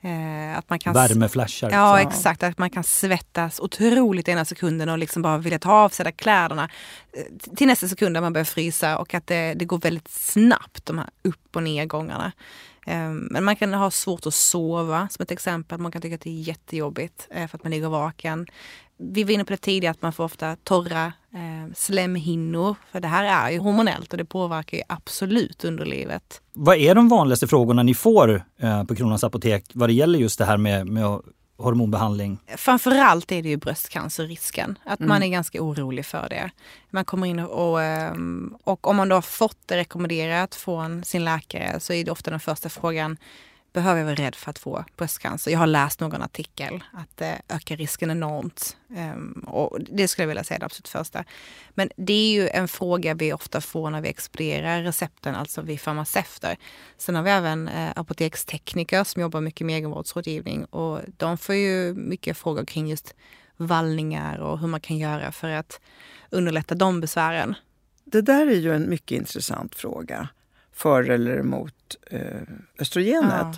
Eh, 0.07 0.59
att 0.59 0.71
man 0.71 0.79
kan 0.79 0.95
Värmeflashar. 0.95 1.71
Ja, 1.71 1.97
liksom. 1.97 2.11
exakt. 2.11 2.43
Att 2.43 2.59
man 2.59 2.71
kan 2.71 2.85
svettas 2.85 3.61
otroligt 3.61 4.29
ena 4.29 4.45
sekunden 4.45 4.89
och 4.89 4.99
liksom 4.99 5.23
bara 5.23 5.39
vilja 5.39 5.59
ta 5.59 5.73
av 5.73 5.89
sig 5.89 6.13
kläderna 6.13 6.69
eh, 7.13 7.55
till 7.57 7.67
nästa 7.67 7.89
sekund 7.89 8.17
där 8.17 8.21
man 8.21 8.33
börjar 8.33 8.45
frysa 8.45 8.99
och 8.99 9.15
att 9.15 9.27
det, 9.27 9.55
det 9.55 9.65
går 9.65 9.79
väldigt 9.79 10.09
snabbt, 10.09 10.87
de 10.87 10.99
här 10.99 11.11
upp 11.23 11.57
och 11.57 11.63
nedgångarna. 11.63 12.33
Ehm, 12.87 13.29
men 13.31 13.45
man 13.45 13.57
kan 13.57 13.75
ha 13.75 13.91
svårt 13.91 14.27
att 14.27 14.35
sova 14.35 15.09
som 15.11 15.23
ett 15.23 15.31
exempel. 15.31 15.79
Man 15.79 15.93
kan 15.93 16.03
tycka 16.03 16.15
att 16.15 16.21
det 16.21 16.31
är 16.31 16.43
jättejobbigt 16.43 17.29
eh, 17.31 17.49
för 17.49 17.59
att 17.59 17.65
man 17.65 17.71
ligger 17.71 17.89
vaken. 17.89 18.47
Vi 18.97 19.25
var 19.25 19.31
inne 19.31 19.45
på 19.45 19.53
det 19.53 19.57
tidigare 19.57 19.91
att 19.91 20.03
man 20.03 20.13
får 20.13 20.25
ofta 20.25 20.57
torra 20.57 21.13
eh, 21.37 21.73
slemhinnor. 21.75 22.77
För 22.93 23.01
det 23.01 23.09
här 23.09 23.49
är 23.49 23.51
ju 23.51 23.59
hormonellt 23.59 24.13
och 24.13 24.19
det 24.19 24.25
påverkar 24.25 24.77
ju 24.77 24.83
absolut 24.89 25.65
underlivet. 25.65 26.41
Vad 26.53 26.77
är 26.77 26.95
de 26.95 27.09
vanligaste 27.09 27.47
frågorna 27.47 27.83
ni 27.83 27.95
får 27.95 28.43
eh, 28.59 28.85
på 28.85 28.95
Kronans 28.95 29.25
Apotek 29.25 29.65
vad 29.73 29.89
det 29.89 29.93
gäller 29.93 30.19
just 30.19 30.39
det 30.39 30.45
här 30.45 30.57
med, 30.57 30.87
med 30.87 31.21
hormonbehandling? 31.59 32.39
Framförallt 32.57 33.33
är 33.33 33.43
det 33.43 33.49
ju 33.49 33.57
bröstcancerrisken. 33.57 34.79
Att 34.85 35.01
mm. 35.01 35.09
man 35.09 35.23
är 35.23 35.29
ganska 35.29 35.63
orolig 35.63 36.07
för 36.07 36.29
det. 36.29 36.51
Man 36.91 37.05
kommer 37.05 37.27
in 37.27 37.39
och, 37.39 37.83
ehm, 37.83 38.57
och 38.65 38.87
om 38.87 38.97
man 38.97 39.09
då 39.09 39.17
har 39.17 39.23
fått 39.23 39.59
det 39.67 39.77
rekommenderat 39.77 40.55
från 40.55 41.05
sin 41.05 41.25
läkare 41.25 41.81
så 41.81 41.93
är 41.93 42.05
det 42.05 42.11
ofta 42.11 42.31
den 42.31 42.41
första 42.41 42.69
frågan 42.69 43.17
behöver 43.77 44.01
jag 44.01 44.05
vara 44.05 44.15
rädd 44.15 44.35
för 44.35 44.51
att 44.51 44.59
få 44.59 44.85
bröstcancer. 44.97 45.51
Jag 45.51 45.59
har 45.59 45.67
läst 45.67 46.01
någon 46.01 46.23
artikel 46.23 46.85
att 46.93 47.17
det 47.17 47.43
ökar 47.49 47.77
risken 47.77 48.11
enormt. 48.11 48.77
Ehm, 48.97 49.45
och 49.47 49.81
det 49.81 50.09
skulle 50.09 50.23
jag 50.23 50.29
vilja 50.29 50.45
säga 50.45 50.59
det 50.59 50.65
absolut 50.65 50.89
första. 50.89 51.25
Men 51.75 51.91
det 51.97 52.13
är 52.13 52.33
ju 52.33 52.49
en 52.49 52.69
fråga 52.69 53.15
vi 53.15 53.33
ofta 53.33 53.61
får 53.61 53.91
när 53.91 54.01
vi 54.01 54.09
expedierar 54.09 54.83
recepten, 54.83 55.35
alltså 55.35 55.63
vi 55.63 55.79
farmaceuter. 55.79 56.57
Sen 56.99 57.15
har 57.15 57.23
vi 57.23 57.31
även 57.31 57.69
eh, 57.69 57.91
apotekstekniker 57.97 59.05
som 59.05 59.23
jobbar 59.23 59.41
mycket 59.41 59.67
med 59.67 59.77
egenvårdsrådgivning 59.77 60.65
och 60.65 61.01
de 61.17 61.39
får 61.39 61.55
ju 61.55 61.95
mycket 61.95 62.37
frågor 62.37 62.65
kring 62.65 62.89
just 62.89 63.15
vallningar 63.57 64.39
och 64.39 64.59
hur 64.59 64.69
man 64.69 64.81
kan 64.81 64.99
göra 64.99 65.33
för 65.33 65.49
att 65.49 65.81
underlätta 66.31 66.75
de 66.75 67.01
besvären. 67.01 67.55
Det 68.05 68.21
där 68.21 68.47
är 68.47 68.57
ju 68.57 68.75
en 68.75 68.91
mycket 68.91 69.19
intressant 69.19 69.75
fråga 69.75 70.29
för 70.77 71.11
eller 71.11 71.39
emot 71.39 71.97
eh, 72.11 72.21
östrogenet. 72.79 73.31
Ja. 73.31 73.55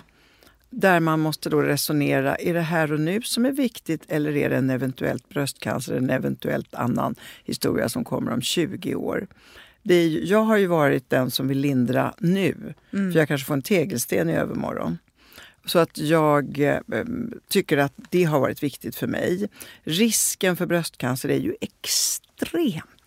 Där 0.69 0.99
man 0.99 1.19
måste 1.19 1.49
då 1.49 1.61
resonera, 1.61 2.35
är 2.35 2.53
det 2.53 2.61
här 2.61 2.91
och 2.91 2.99
nu 2.99 3.21
som 3.21 3.45
är 3.45 3.51
viktigt 3.51 4.03
eller 4.07 4.37
är 4.37 4.49
det 4.49 4.55
en 4.55 4.69
eventuellt 4.69 5.29
bröstcancer, 5.29 5.95
en 5.95 6.09
eventuellt 6.09 6.75
annan 6.75 7.15
historia 7.43 7.89
som 7.89 8.03
kommer 8.03 8.31
om 8.31 8.41
20 8.41 8.95
år? 8.95 9.27
Det 9.83 9.95
är, 9.95 10.31
jag 10.31 10.43
har 10.43 10.57
ju 10.57 10.67
varit 10.67 11.09
den 11.09 11.31
som 11.31 11.47
vill 11.47 11.59
lindra 11.59 12.13
nu, 12.17 12.73
mm. 12.93 13.11
för 13.11 13.19
jag 13.19 13.27
kanske 13.27 13.47
får 13.47 13.53
en 13.53 13.61
tegelsten 13.61 14.29
i 14.29 14.33
övermorgon. 14.33 14.97
Så 15.65 15.79
att 15.79 15.97
jag 15.97 16.59
eh, 16.59 17.05
tycker 17.49 17.77
att 17.77 17.93
det 18.09 18.23
har 18.23 18.39
varit 18.39 18.63
viktigt 18.63 18.95
för 18.95 19.07
mig. 19.07 19.49
Risken 19.83 20.57
för 20.57 20.65
bröstcancer 20.65 21.29
är 21.29 21.39
ju 21.39 21.55
extremt 21.61 22.28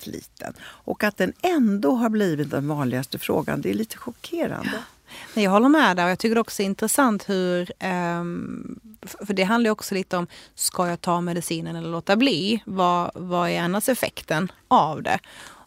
liten. 0.07 0.55
Och 0.63 1.05
att 1.05 1.17
den 1.17 1.33
ändå 1.43 1.95
har 1.95 2.09
blivit 2.09 2.51
den 2.51 2.69
vanligaste 2.69 3.19
frågan, 3.19 3.61
det 3.61 3.71
är 3.71 3.75
lite 3.75 3.97
chockerande. 3.97 4.83
Jag 5.35 5.51
håller 5.51 5.69
med 5.69 5.97
där 5.97 6.05
och 6.05 6.11
jag 6.11 6.19
tycker 6.19 6.39
också 6.39 6.63
det 6.63 6.65
är 6.65 6.67
intressant 6.67 7.29
hur, 7.29 7.73
ehm, 7.79 8.81
för 9.27 9.35
det 9.35 9.43
handlar 9.43 9.71
också 9.71 9.95
lite 9.95 10.17
om, 10.17 10.27
ska 10.55 10.89
jag 10.89 11.01
ta 11.01 11.21
medicinen 11.21 11.77
eller 11.77 11.89
låta 11.89 12.17
bli? 12.17 12.63
Vad, 12.67 13.11
vad 13.15 13.51
är 13.51 13.61
annars 13.61 13.89
effekten 13.89 14.53
av 14.69 15.03
det? 15.03 15.19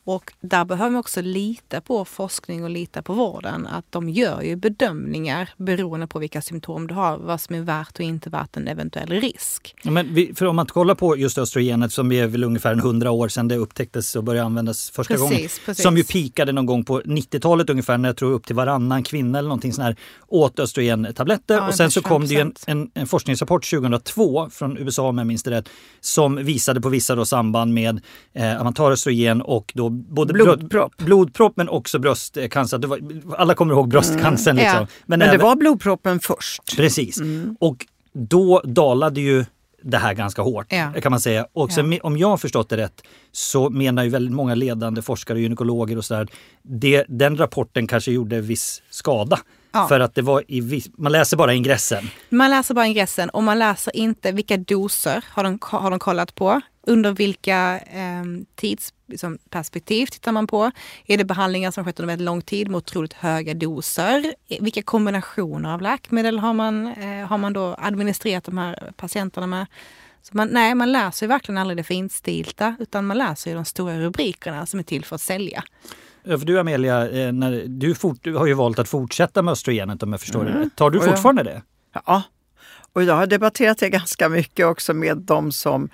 Och 0.07 0.33
där 0.41 0.65
behöver 0.65 0.91
man 0.91 0.99
också 0.99 1.21
lita 1.21 1.81
på 1.81 2.05
forskning 2.05 2.63
och 2.63 2.69
lita 2.69 3.01
på 3.01 3.13
vården. 3.13 3.67
Att 3.67 3.85
de 3.89 4.09
gör 4.09 4.41
ju 4.41 4.55
bedömningar 4.55 5.49
beroende 5.57 6.07
på 6.07 6.19
vilka 6.19 6.41
symptom 6.41 6.87
du 6.87 6.93
har, 6.93 7.17
vad 7.17 7.41
som 7.41 7.55
är 7.55 7.61
värt 7.61 7.99
och 7.99 8.01
inte 8.01 8.29
värt 8.29 8.57
en 8.57 8.67
eventuell 8.67 9.09
risk. 9.09 9.75
Men 9.83 10.13
vi, 10.13 10.33
för 10.35 10.45
om 10.45 10.55
man 10.55 10.65
kollar 10.65 10.95
på 10.95 11.17
just 11.17 11.37
östrogenet 11.37 11.93
som 11.93 12.11
är 12.11 12.27
väl 12.27 12.43
ungefär 12.43 12.71
en 12.71 12.79
100 12.79 13.11
år 13.11 13.27
sedan 13.27 13.47
det 13.47 13.55
upptäcktes 13.55 14.15
och 14.15 14.23
började 14.23 14.45
användas 14.45 14.89
första 14.89 15.13
precis, 15.13 15.29
gången. 15.29 15.49
Precis. 15.65 15.83
Som 15.83 15.97
ju 15.97 16.03
pikade 16.03 16.51
någon 16.51 16.65
gång 16.65 16.85
på 16.85 17.01
90-talet 17.01 17.69
ungefär 17.69 17.97
när 17.97 18.09
jag 18.09 18.17
tror 18.17 18.31
upp 18.31 18.45
till 18.45 18.55
varannan 18.55 19.03
kvinna 19.03 19.39
eller 19.39 19.49
någonting 19.49 19.73
sån 19.73 19.83
här 19.83 19.95
åt 20.27 20.59
östrogentabletter. 20.59 21.55
Ja, 21.55 21.67
och 21.67 21.75
sen 21.75 21.91
så 21.91 22.01
kom 22.01 22.27
det 22.27 22.35
en, 22.35 22.53
en, 22.67 22.91
en, 22.93 23.07
forskningsrapport 23.07 23.69
2002 23.69 24.49
från 24.49 24.77
USA 24.77 25.09
om 25.09 25.17
jag 25.17 25.27
minns 25.27 25.43
det 25.43 25.51
rätt 25.51 25.69
som 25.99 26.35
visade 26.35 26.81
på 26.81 26.89
vissa 26.89 27.15
då 27.15 27.25
samband 27.25 27.73
med 27.73 28.01
eh, 28.33 28.57
att 28.57 28.63
man 28.63 28.73
tar 28.73 28.91
östrogen 28.91 29.41
och 29.41 29.71
då 29.75 29.94
både 29.95 30.33
blodpropp. 30.33 30.97
blodpropp 30.97 31.53
men 31.57 31.69
också 31.69 31.99
bröstcancer. 31.99 32.77
Var, 32.77 32.99
alla 33.37 33.53
kommer 33.53 33.73
ihåg 33.73 33.89
bröstcancern. 33.89 34.57
Mm. 34.57 34.63
Liksom. 34.65 34.81
Ja. 34.81 34.87
Men, 35.05 35.19
men, 35.19 35.29
det 35.29 35.43
var 35.43 35.55
blodproppen 35.55 36.19
först. 36.19 36.75
Precis. 36.77 37.17
Mm. 37.17 37.55
Och 37.59 37.85
då 38.13 38.61
dalade 38.65 39.21
ju 39.21 39.45
det 39.83 39.97
här 39.97 40.13
ganska 40.13 40.41
hårt 40.41 40.67
ja. 40.69 40.93
kan 41.01 41.11
man 41.11 41.19
säga. 41.19 41.47
Och 41.53 41.71
sen, 41.71 41.91
ja. 41.91 41.99
om 42.03 42.17
jag 42.17 42.27
har 42.27 42.37
förstått 42.37 42.69
det 42.69 42.77
rätt 42.77 43.01
så 43.31 43.69
menar 43.69 44.03
ju 44.03 44.09
väldigt 44.09 44.35
många 44.35 44.55
ledande 44.55 45.01
forskare 45.01 45.35
och 45.35 45.41
gynekologer 45.41 45.97
och 45.97 46.05
sådär, 46.05 46.27
den 47.07 47.37
rapporten 47.37 47.87
kanske 47.87 48.11
gjorde 48.11 48.41
viss 48.41 48.81
skada. 48.89 49.39
Ja. 49.75 49.87
För 49.87 49.99
att 49.99 50.15
det 50.15 50.21
var 50.21 50.43
i, 50.47 50.83
man 50.97 51.11
läser 51.11 51.37
bara 51.37 51.53
ingressen. 51.53 52.09
Man 52.29 52.49
läser 52.49 52.73
bara 52.73 52.85
ingressen 52.85 53.29
och 53.29 53.43
man 53.43 53.59
läser 53.59 53.95
inte 53.95 54.31
vilka 54.31 54.57
doser 54.57 55.25
har 55.29 55.43
de, 55.43 55.59
har 55.61 55.89
de 55.89 55.99
kollat 55.99 56.35
på. 56.35 56.61
Under 56.87 57.11
vilka 57.11 57.79
eh, 57.79 58.23
tidsperspektiv 58.55 60.01
liksom, 60.01 60.13
tittar 60.13 60.31
man 60.31 60.47
på? 60.47 60.71
Är 61.05 61.17
det 61.17 61.25
behandlingar 61.25 61.71
som 61.71 61.85
skett 61.85 61.99
under 61.99 62.13
väldigt 62.13 62.25
lång 62.25 62.41
tid 62.41 62.67
med 62.67 62.77
otroligt 62.77 63.13
höga 63.13 63.53
doser? 63.53 64.35
Vilka 64.59 64.81
kombinationer 64.81 65.73
av 65.73 65.81
läkemedel 65.81 66.39
har 66.39 66.53
man, 66.53 66.87
eh, 66.87 67.27
har 67.27 67.37
man 67.37 67.53
då 67.53 67.75
administrerat 67.79 68.43
de 68.43 68.57
här 68.57 68.93
patienterna 68.97 69.47
med? 69.47 69.65
Så 70.21 70.37
man, 70.37 70.47
nej, 70.51 70.75
man 70.75 70.91
läser 70.91 71.25
ju 71.25 71.27
verkligen 71.27 71.57
aldrig 71.57 71.77
det 71.77 71.83
finstilta 71.83 72.75
utan 72.79 73.05
man 73.05 73.17
läser 73.17 73.51
ju 73.51 73.55
de 73.55 73.65
stora 73.65 73.99
rubrikerna 73.99 74.65
som 74.65 74.79
är 74.79 74.83
till 74.83 75.05
för 75.05 75.15
att 75.15 75.21
sälja. 75.21 75.63
För 76.25 76.45
du 76.45 76.59
Amelia, 76.59 77.09
eh, 77.09 77.33
när, 77.33 77.63
du, 77.67 77.95
fort, 77.95 78.17
du 78.21 78.35
har 78.35 78.45
ju 78.45 78.53
valt 78.53 78.79
att 78.79 78.89
fortsätta 78.89 79.41
med 79.41 79.51
östrogenet 79.51 80.03
om 80.03 80.11
jag 80.11 80.21
förstår 80.21 80.47
mm. 80.47 80.63
det. 80.63 80.69
Tar 80.75 80.89
du 80.89 81.01
fortfarande 81.01 81.43
det? 81.43 81.61
Ja, 82.05 82.23
och 82.93 83.03
jag 83.03 83.15
har 83.15 83.27
debatterat 83.27 83.77
det 83.77 83.89
ganska 83.89 84.29
mycket 84.29 84.65
också 84.65 84.93
med 84.93 85.17
de 85.17 85.51
som 85.51 85.89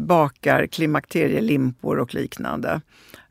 bakar 0.00 0.66
klimakterielimpor 0.66 1.98
och 1.98 2.14
liknande. 2.14 2.80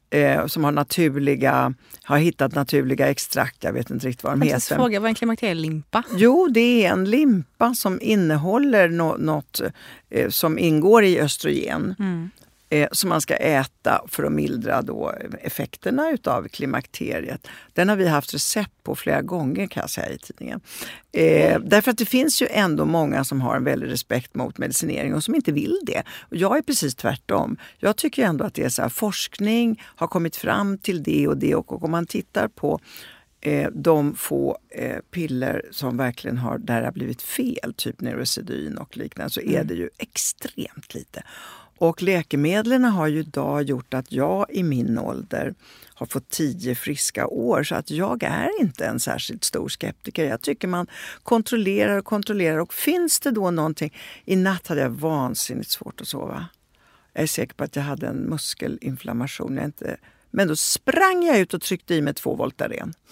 Eh, 0.10 0.46
som 0.46 0.64
har 0.64 0.72
naturliga, 0.72 1.74
har 2.04 2.18
hittat 2.18 2.56
naturliga 2.56 3.08
extrakt, 3.08 3.64
jag 3.64 3.74
vet 3.74 3.90
inte 3.90 4.08
riktigt 4.08 4.24
vad 4.24 4.34
de 4.34 4.40
jag 4.40 4.54
heter. 4.54 4.76
fråga, 4.76 5.00
vad 5.00 5.08
är 5.08 5.10
en 5.10 5.16
klimakterielimpa? 5.16 6.04
Jo, 6.16 6.48
det 6.48 6.86
är 6.86 6.92
en 6.92 7.06
limpa 7.06 7.76
som 7.76 8.00
innehåller 8.02 8.90
no 8.90 9.16
något 9.20 9.62
eh, 10.10 10.30
som 10.30 10.60
ingår 10.60 11.04
i 11.04 11.20
östrogen. 11.20 11.96
Mm 12.00 12.30
eh, 12.72 12.88
som 12.92 13.10
man 13.10 13.22
ska 13.22 13.36
äta 13.36 14.02
för 14.08 14.24
att 14.24 14.32
mildra 14.32 14.82
då 14.82 15.14
effekterna 15.42 16.10
utav 16.12 16.48
klimakteriet. 16.48 17.48
Den 17.74 17.90
har 17.90 17.96
vi 17.96 18.08
haft 18.08 18.34
recept 18.34 18.84
på 18.84 18.96
flera 18.96 19.22
gånger 19.22 19.68
kan 19.68 19.82
jag 19.82 19.90
säga 19.90 20.10
i 20.10 20.18
tidningen. 20.18 20.62
Eh, 21.12 21.60
därför 21.60 21.92
att 21.92 21.98
det 21.98 22.06
finns 22.06 22.42
ju 22.42 22.48
ändå 22.52 22.86
många 22.86 23.24
som 23.24 23.42
har 23.42 23.56
en 23.56 23.64
väldig 23.64 23.92
respekt 23.92 24.36
mot 24.36 24.58
medicinering 24.58 25.16
och 25.16 25.24
som 25.24 25.36
inte 25.36 25.52
vill 25.52 25.80
det. 25.84 26.04
Och 26.20 26.38
jag 26.38 26.58
är 26.58 26.62
precis 26.62 26.96
tvärtom. 26.96 27.58
Jag 27.78 27.96
tycker 27.96 28.26
ändå 28.26 28.46
att 28.46 28.54
det 28.54 28.64
är 28.64 28.70
så 28.70 28.82
här, 28.82 28.90
forskning 28.90 29.84
har 29.84 30.08
kommit 30.08 30.36
fram 30.36 30.78
till 30.78 31.04
det 31.04 31.28
och 31.28 31.38
det 31.38 31.56
och, 31.56 31.72
och 31.72 31.84
om 31.84 31.92
man 31.92 32.06
tittar 32.06 32.48
på 32.48 32.80
eh, 33.42 33.70
de 33.74 34.16
få 34.16 34.58
eh, 34.70 34.98
piller 35.12 35.66
som 35.72 35.98
verkligen 35.98 36.38
har, 36.38 36.58
där 36.58 36.80
det 36.80 36.88
har 36.88 36.94
blivit 36.94 37.22
fel, 37.22 37.74
typ 37.78 38.02
Neurosedyn 38.02 38.78
och 38.78 38.98
liknande, 38.98 39.30
så 39.30 39.42
är 39.42 39.56
mm. 39.56 39.68
det 39.68 39.74
ju 39.74 39.90
extremt 39.98 40.94
lite. 40.94 41.24
Och 41.82 42.02
läkemedlen 42.02 42.84
har 42.84 43.08
ju 43.08 43.20
idag 43.20 43.64
gjort 43.64 43.94
att 43.94 44.12
jag 44.12 44.46
i 44.50 44.64
min 44.64 44.98
ålder 44.98 45.54
har 45.94 46.06
fått 46.06 46.30
tio 46.30 46.76
friska 46.76 47.28
år 47.28 47.64
så 47.64 47.76
att 47.76 47.92
jag 47.92 48.24
är 48.24 48.62
inte 48.62 48.86
en 48.86 49.00
särskilt 49.00 49.44
stor 49.44 49.70
skeptiker. 49.70 50.26
Jag 50.26 50.42
tycker 50.42 50.68
man 50.68 50.88
kontrollerar 51.24 51.98
och 51.98 52.06
kontrollerar 52.06 52.58
och 52.58 52.74
finns 52.74 53.20
det 53.20 53.32
då 53.32 53.52
någonting... 53.52 53.94
I 54.26 54.36
natt 54.36 54.68
hade 54.68 54.82
jag 54.82 54.90
vansinnigt 54.90 55.70
svårt 55.70 56.02
att 56.02 56.08
sova. 56.08 56.46
Jag 57.14 57.24
är 57.24 57.28
säker 57.28 57.54
på 57.54 57.64
att 57.64 57.76
jag 57.76 57.84
hade 57.84 58.08
en 58.08 58.30
muskelinflammation. 58.30 59.56
Jag 59.56 59.66
inte, 59.66 59.98
men 60.32 60.48
då 60.48 60.56
sprang 60.56 61.24
jag 61.24 61.40
ut 61.40 61.54
och 61.54 61.62
tryckte 61.62 61.96
i 61.96 62.02
mig 62.02 62.14
två 62.14 62.36
Voltaren. 62.36 62.94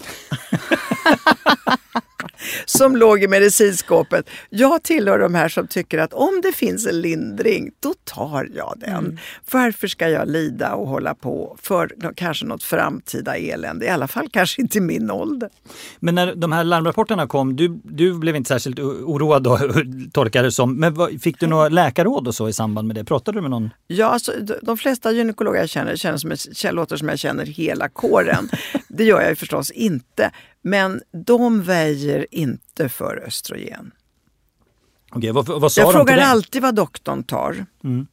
som 2.66 2.96
låg 2.96 3.24
i 3.24 3.28
medicinskåpet. 3.28 4.30
Jag 4.50 4.84
tillhör 4.84 5.20
de 5.20 5.36
här 5.36 5.50
som 5.50 5.68
tycker 5.68 5.98
att 5.98 6.14
om 6.14 6.42
det 6.44 6.52
finns 6.52 6.88
en 6.88 7.02
lindring, 7.02 7.72
då 7.80 7.94
tar 8.04 8.50
jag 8.56 8.74
den. 8.78 9.06
Mm. 9.06 9.18
Varför 9.52 9.88
ska 9.88 10.10
jag 10.10 10.28
lida 10.28 10.74
och 10.74 10.88
hålla 10.88 11.16
på 11.16 11.58
för 11.62 11.96
kanske 12.16 12.46
något 12.46 12.64
framtida 12.64 13.38
elände? 13.38 13.86
I 13.86 13.90
alla 13.90 14.08
fall 14.08 14.30
kanske 14.30 14.62
inte 14.62 14.78
i 14.78 14.82
min 14.82 15.12
ålder. 15.12 15.50
Men 16.00 16.16
när 16.16 16.36
de 16.36 16.52
här 16.52 16.64
larmrapporterna 16.64 17.28
kom, 17.28 17.56
du, 17.56 17.80
du 17.84 18.14
blev 18.14 18.36
inte 18.36 18.48
särskilt 18.48 18.80
oroad 18.80 19.44
då, 19.44 19.60
tolkar 20.14 20.44
det 20.44 20.52
som. 20.52 20.76
Men 20.76 21.20
fick 21.20 21.40
du 21.40 21.48
några 21.48 21.70
läkarråd 21.70 22.28
och 22.28 22.36
så 22.36 22.50
i 22.50 22.54
samband 22.54 22.88
med 22.88 22.96
det? 22.96 23.04
Pratade 23.04 23.38
du 23.38 23.42
med 23.42 23.52
någon? 23.52 23.70
Ja, 23.88 24.06
alltså, 24.06 24.32
de 24.62 24.78
flesta 24.78 25.12
gynekologer 25.12 25.60
jag 25.60 25.70
känner, 25.70 25.96
känner 25.96 26.18
som 26.18 26.76
låter 26.76 26.98
som 26.98 27.10
jag 27.10 27.20
känner 27.20 27.46
hela 27.46 27.90
kåren. 27.90 28.50
det 28.88 29.04
gör 29.04 29.22
jag 29.22 29.38
förstås 29.38 29.72
inte. 29.72 30.32
Men 30.62 31.02
de 31.12 31.64
väjer 31.64 32.26
inte 32.32 32.90
för 32.90 33.24
östrogen. 33.28 33.92
Okej, 35.12 35.32
vad, 35.32 35.48
vad 35.62 35.72
sa 35.72 35.82
jag 35.82 35.90
de 35.90 35.94
frågar 35.94 36.18
alltid 36.18 36.62
vad 36.62 36.76
doktorn 36.76 37.24
tar. 37.24 37.66
Mm. 37.84 38.08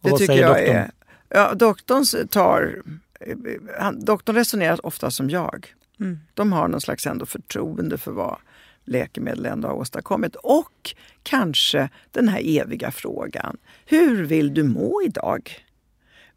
Det 0.00 0.10
vad 0.10 0.18
tycker 0.20 0.32
säger 0.32 0.42
jag 0.42 0.56
doktorn? 0.56 0.76
är... 0.76 0.90
Ja, 1.28 1.54
doktorn 1.54 2.28
tar... 2.28 2.82
Han, 3.78 4.04
doktorn 4.04 4.36
resonerar 4.36 4.86
ofta 4.86 5.10
som 5.10 5.30
jag. 5.30 5.74
Mm. 6.00 6.18
De 6.34 6.52
har 6.52 6.68
någon 6.68 6.80
slags 6.80 7.06
ändå 7.06 7.26
förtroende 7.26 7.98
för 7.98 8.12
vad 8.12 8.38
läkemedel 8.84 9.46
ändå 9.46 9.68
har 9.68 9.74
åstadkommit. 9.74 10.36
Och 10.36 10.94
kanske 11.22 11.88
den 12.10 12.28
här 12.28 12.40
eviga 12.44 12.90
frågan. 12.90 13.56
Hur 13.86 14.24
vill 14.24 14.54
du 14.54 14.62
må 14.62 15.02
idag? 15.06 15.67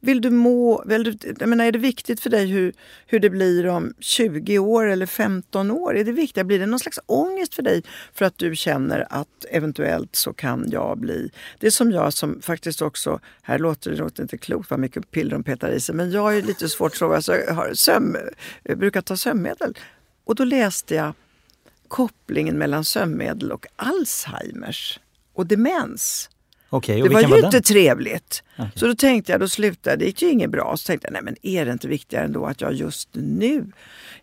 Vill 0.03 0.21
du 0.21 0.29
må, 0.29 0.83
vill 0.85 1.03
du, 1.03 1.33
jag 1.39 1.49
menar, 1.49 1.65
är 1.65 1.71
det 1.71 1.79
viktigt 1.79 2.19
för 2.19 2.29
dig 2.29 2.45
hur, 2.45 2.73
hur 3.05 3.19
det 3.19 3.29
blir 3.29 3.67
om 3.67 3.93
20 3.99 4.59
år 4.59 4.87
eller 4.87 5.05
15 5.05 5.71
år? 5.71 5.97
Är 5.97 6.03
det 6.03 6.11
viktigt? 6.11 6.45
Blir 6.45 6.59
det 6.59 6.65
någon 6.65 6.79
slags 6.79 6.99
ångest 7.05 7.55
för 7.55 7.63
dig 7.63 7.83
för 8.13 8.25
att 8.25 8.37
du 8.37 8.55
känner 8.55 9.07
att 9.09 9.45
eventuellt 9.49 10.15
så 10.15 10.33
kan 10.33 10.65
jag 10.71 10.97
bli... 10.97 11.31
Det 11.59 11.67
är 11.67 11.71
som 11.71 11.91
jag 11.91 12.13
som 12.13 12.41
faktiskt 12.41 12.81
också, 12.81 13.19
här 13.41 13.59
låter 13.59 13.91
det 13.91 13.97
låter 13.97 14.23
inte 14.23 14.37
klokt 14.37 14.69
vad 14.69 14.79
mycket 14.79 15.11
piller 15.11 15.31
de 15.31 15.43
petar 15.43 15.71
i 15.71 15.79
sig, 15.79 15.95
men 15.95 16.11
jag 16.11 16.37
är 16.37 16.41
lite 16.41 16.69
svårt 16.69 16.91
att 16.91 16.97
sova, 16.97 17.15
alltså, 17.15 17.35
jag, 17.35 17.53
har 17.53 17.73
sömn, 17.73 18.17
jag 18.63 18.77
brukar 18.77 19.01
ta 19.01 19.17
sömnmedel. 19.17 19.77
Och 20.23 20.35
då 20.35 20.43
läste 20.43 20.95
jag 20.95 21.13
kopplingen 21.87 22.57
mellan 22.57 22.85
sömnmedel 22.85 23.51
och 23.51 23.65
Alzheimers 23.75 24.99
och 25.33 25.47
demens. 25.47 26.29
Okej, 26.73 26.95
Det 26.95 27.03
och 27.03 27.13
var 27.13 27.19
vilken 27.19 27.37
ju 27.37 27.41
var 27.41 27.47
inte 27.47 27.61
trevligt. 27.61 28.43
Okej. 28.61 28.79
Så 28.79 28.87
då 28.87 28.95
tänkte 28.95 29.31
jag, 29.31 29.41
då 29.41 29.47
slutade 29.47 29.95
det 29.95 30.05
gick 30.05 30.21
ju 30.21 30.29
inget 30.29 30.49
bra. 30.49 30.77
Så 30.77 30.87
tänkte 30.87 31.07
jag, 31.07 31.13
nej 31.13 31.21
men 31.23 31.35
är 31.41 31.65
det 31.65 31.71
inte 31.71 31.87
viktigare 31.87 32.25
ändå 32.25 32.45
att 32.45 32.61
jag 32.61 32.73
just 32.73 33.09
nu 33.13 33.71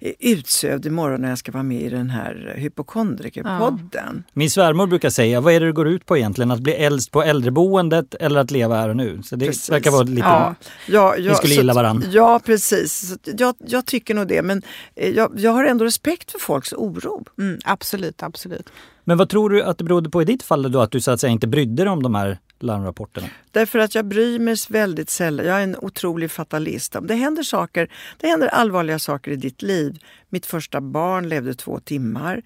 är 0.01 0.15
utsövd 0.19 0.87
imorgon 0.87 1.21
när 1.21 1.29
jag 1.29 1.39
ska 1.39 1.53
vara 1.53 1.63
med 1.63 1.83
i 1.83 1.89
den 1.89 2.11
här 2.11 2.55
hypokondrikerpodden. 2.57 4.25
Min 4.33 4.51
svärmor 4.51 4.87
brukar 4.87 5.11
säga, 5.11 5.41
vad 5.41 5.55
är 5.55 5.61
det 5.61 5.67
det 5.67 5.73
går 5.73 5.89
ut 5.89 6.07
på 6.07 6.17
egentligen? 6.17 6.51
Att 6.51 6.61
bli 6.61 6.73
äldst 6.73 7.11
på 7.11 7.23
äldreboendet 7.23 8.15
eller 8.15 8.41
att 8.41 8.51
leva 8.51 8.77
här 8.77 8.89
och 8.89 8.97
nu? 8.97 9.23
Så 9.25 9.37
det 9.37 9.47
Precis. 9.47 9.71
verkar 9.71 9.91
vara 9.91 10.03
lite... 10.03 10.21
Ja, 10.21 10.55
ja, 10.87 11.17
ja, 11.17 11.31
Ni 11.31 11.37
skulle 11.37 11.55
gilla 11.55 11.75
varann. 11.75 12.05
Ja, 12.11 12.41
precis. 12.45 13.09
Så 13.09 13.17
jag, 13.39 13.55
jag 13.59 13.87
tycker 13.87 14.15
nog 14.15 14.29
det. 14.29 14.43
Men 14.43 14.63
eh, 14.97 15.11
jag, 15.11 15.33
jag 15.37 15.53
har 15.53 15.65
ändå 15.65 15.85
respekt 15.85 16.31
för 16.31 16.39
folks 16.39 16.73
oro. 16.73 17.25
Mm, 17.39 17.59
absolut, 17.65 18.23
absolut. 18.23 18.69
Men 19.05 19.19
vad 19.19 19.29
tror 19.29 19.51
du 19.51 19.63
att 19.63 19.79
det 19.79 19.85
berodde 19.85 20.11
på 20.11 20.23
i 20.23 20.25
ditt 20.25 20.43
fall 20.43 20.73
då? 20.73 20.81
Att 20.81 20.91
du 20.91 21.01
så 21.01 21.11
att 21.11 21.21
säga 21.21 21.31
inte 21.31 21.47
brydde 21.47 21.85
dig 21.85 21.93
om 21.93 22.03
de 22.03 22.15
här 22.15 22.39
larmrapporterna? 22.63 23.29
Därför 23.51 23.79
att 23.79 23.95
jag 23.95 24.05
bryr 24.05 24.39
mig 24.39 24.57
väldigt 24.69 25.11
sällan. 25.11 25.47
Jag 25.47 25.59
är 25.59 25.63
en 25.63 25.77
otrolig 25.77 26.31
fatalist. 26.31 26.97
Om 26.97 27.07
Det 27.07 27.15
händer 27.15 27.43
saker, 27.43 27.91
det 28.17 28.29
händer 28.29 28.49
allvarliga 28.49 28.99
saker 28.99 29.31
i 29.31 29.37
ditt 29.37 29.63
liv. 29.63 29.99
Mitt 30.29 30.47
första 30.47 30.81
barn 30.81 31.29
levde 31.29 31.55
två 31.55 31.81
timmar. 31.81 32.43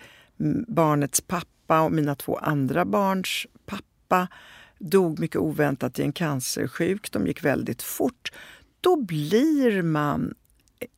Barnets 0.68 1.20
pappa 1.20 1.80
och 1.80 1.92
mina 1.92 2.14
två 2.14 2.36
andra 2.36 2.84
barns 2.84 3.46
pappa 3.66 4.28
dog 4.78 5.18
mycket 5.18 5.36
oväntat 5.36 5.98
i 5.98 6.02
en 6.02 6.12
cancersjuk. 6.12 7.12
De 7.12 7.26
gick 7.26 7.44
väldigt 7.44 7.82
fort. 7.82 8.32
Då 8.80 8.96
blir 8.96 9.82
man 9.82 10.34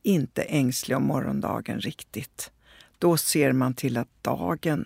inte 0.03 0.41
ängslig 0.41 0.97
om 0.97 1.03
morgondagen 1.03 1.79
riktigt. 1.79 2.51
Då 2.99 3.17
ser 3.17 3.51
man 3.51 3.73
till 3.73 3.97
att 3.97 4.09
dagen 4.21 4.85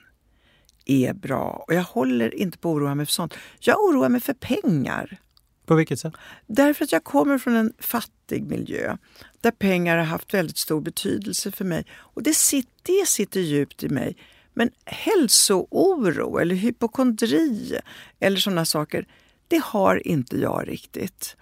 är 0.91 1.13
bra. 1.13 1.63
Och 1.67 1.73
jag 1.73 1.83
håller 1.83 2.35
inte 2.35 2.57
på 2.57 2.69
att 2.69 2.75
oroa 2.75 2.95
mig 2.95 3.05
för 3.05 3.13
sånt. 3.13 3.33
Jag 3.59 3.79
oroar 3.79 4.09
mig 4.09 4.21
för 4.21 4.33
pengar. 4.33 5.19
På 5.65 5.75
vilket 5.75 5.99
sätt? 5.99 6.13
Därför 6.47 6.83
att 6.83 6.91
jag 6.91 7.03
kommer 7.03 7.37
från 7.37 7.55
en 7.55 7.73
fattig 7.79 8.43
miljö 8.43 8.97
där 9.41 9.51
pengar 9.51 9.97
har 9.97 10.05
haft 10.05 10.33
väldigt 10.33 10.57
stor 10.57 10.81
betydelse 10.81 11.51
för 11.51 11.65
mig. 11.65 11.85
Och 11.91 12.23
det 12.23 12.33
sitter, 12.33 13.01
det 13.01 13.07
sitter 13.07 13.39
djupt 13.39 13.83
i 13.83 13.89
mig. 13.89 14.17
Men 14.53 14.69
hälsooro 14.85 16.37
eller 16.37 16.55
hypokondri 16.55 17.79
eller 18.19 18.37
sådana 18.37 18.65
saker, 18.65 19.07
det 19.47 19.63
har 19.63 20.07
inte 20.07 20.37
jag 20.37 20.67
riktigt. 20.67 21.35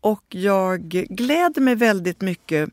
Och 0.00 0.24
jag 0.28 0.80
gläder 1.08 1.60
mig 1.60 1.74
väldigt 1.74 2.20
mycket 2.20 2.70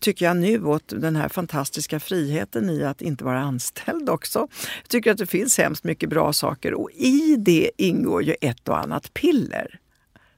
tycker 0.00 0.26
jag 0.26 0.36
nu 0.36 0.64
åt 0.64 0.88
den 0.88 1.16
här 1.16 1.28
fantastiska 1.28 2.00
friheten 2.00 2.70
i 2.70 2.84
att 2.84 3.02
inte 3.02 3.24
vara 3.24 3.40
anställd 3.40 4.08
också. 4.08 4.38
Jag 4.82 4.88
tycker 4.88 5.10
att 5.12 5.18
det 5.18 5.26
finns 5.26 5.58
hemskt 5.58 5.84
mycket 5.84 6.08
bra 6.08 6.32
saker 6.32 6.74
och 6.74 6.90
i 6.90 7.36
det 7.36 7.70
ingår 7.76 8.22
ju 8.22 8.34
ett 8.40 8.68
och 8.68 8.78
annat 8.78 9.14
piller. 9.14 9.80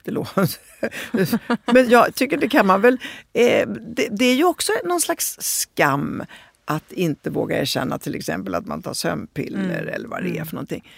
Men 1.72 1.88
jag 1.88 2.14
tycker 2.14 2.36
det 2.36 2.48
kan 2.48 2.66
man 2.66 2.80
väl... 2.80 2.98
Eh, 3.32 3.68
det, 3.68 4.08
det 4.10 4.24
är 4.24 4.34
ju 4.34 4.44
också 4.44 4.72
någon 4.84 5.00
slags 5.00 5.36
skam 5.40 6.22
att 6.64 6.92
inte 6.92 7.30
våga 7.30 7.60
erkänna 7.60 7.98
till 7.98 8.14
exempel 8.14 8.54
att 8.54 8.66
man 8.66 8.82
tar 8.82 8.94
sömnpiller 8.94 9.84
eller 9.84 10.08
vad 10.08 10.22
det 10.22 10.38
är 10.38 10.44
för 10.44 10.54
någonting. 10.54 10.90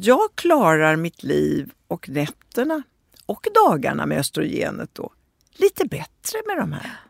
Jag 0.00 0.28
klarar 0.34 0.96
mitt 0.96 1.22
liv 1.22 1.70
och 1.86 2.08
nätterna 2.08 2.82
och 3.26 3.46
dagarna 3.54 4.06
med 4.06 4.18
östrogenet 4.18 4.90
då 4.92 5.12
lite 5.56 5.84
bättre 5.84 6.38
med 6.46 6.56
de 6.56 6.72
här. 6.72 7.07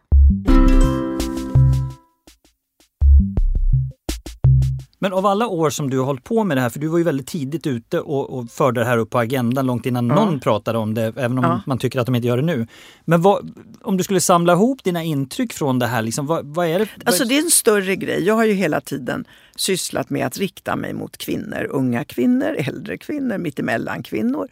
Men 5.00 5.12
av 5.12 5.26
alla 5.26 5.46
år 5.46 5.70
som 5.70 5.90
du 5.90 5.98
har 5.98 6.04
hållit 6.06 6.24
på 6.24 6.44
med 6.44 6.56
det 6.56 6.60
här, 6.60 6.68
för 6.70 6.78
du 6.80 6.86
var 6.88 6.98
ju 6.98 7.04
väldigt 7.04 7.26
tidigt 7.26 7.66
ute 7.66 8.00
och, 8.00 8.38
och 8.38 8.50
förde 8.50 8.80
det 8.80 8.86
här 8.86 8.98
upp 8.98 9.10
på 9.10 9.18
agendan 9.18 9.66
långt 9.66 9.86
innan 9.86 10.08
Ja. 10.08 10.14
någon 10.14 10.40
pratade 10.40 10.78
om 10.78 10.94
det, 10.94 11.12
även 11.16 11.38
om 11.38 11.44
Ja. 11.44 11.60
man 11.66 11.78
tycker 11.78 12.00
att 12.00 12.06
de 12.06 12.14
inte 12.14 12.28
gör 12.28 12.36
det 12.36 12.42
nu. 12.42 12.66
Men 13.04 13.22
vad, 13.22 13.50
om 13.82 13.96
du 13.96 14.04
skulle 14.04 14.20
samla 14.20 14.52
ihop 14.52 14.84
dina 14.84 15.04
intryck 15.04 15.52
från 15.52 15.78
det 15.78 15.86
här, 15.86 16.02
liksom, 16.02 16.26
vad, 16.26 16.46
vad 16.46 16.66
är 16.66 16.78
det? 16.78 16.88
Alltså 17.04 17.24
det 17.24 17.38
är 17.38 17.42
en 17.42 17.50
större 17.50 17.96
grej. 17.96 18.24
Jag 18.24 18.34
har 18.34 18.44
ju 18.44 18.52
hela 18.52 18.80
tiden 18.80 19.24
sysslat 19.56 20.10
med 20.10 20.26
att 20.26 20.38
rikta 20.38 20.76
mig 20.76 20.92
mot 20.92 21.16
kvinnor. 21.18 21.66
Unga 21.70 22.04
kvinnor, 22.04 22.54
äldre 22.58 22.98
kvinnor, 22.98 23.38
mittemellan 23.38 24.02
kvinnor. 24.02 24.48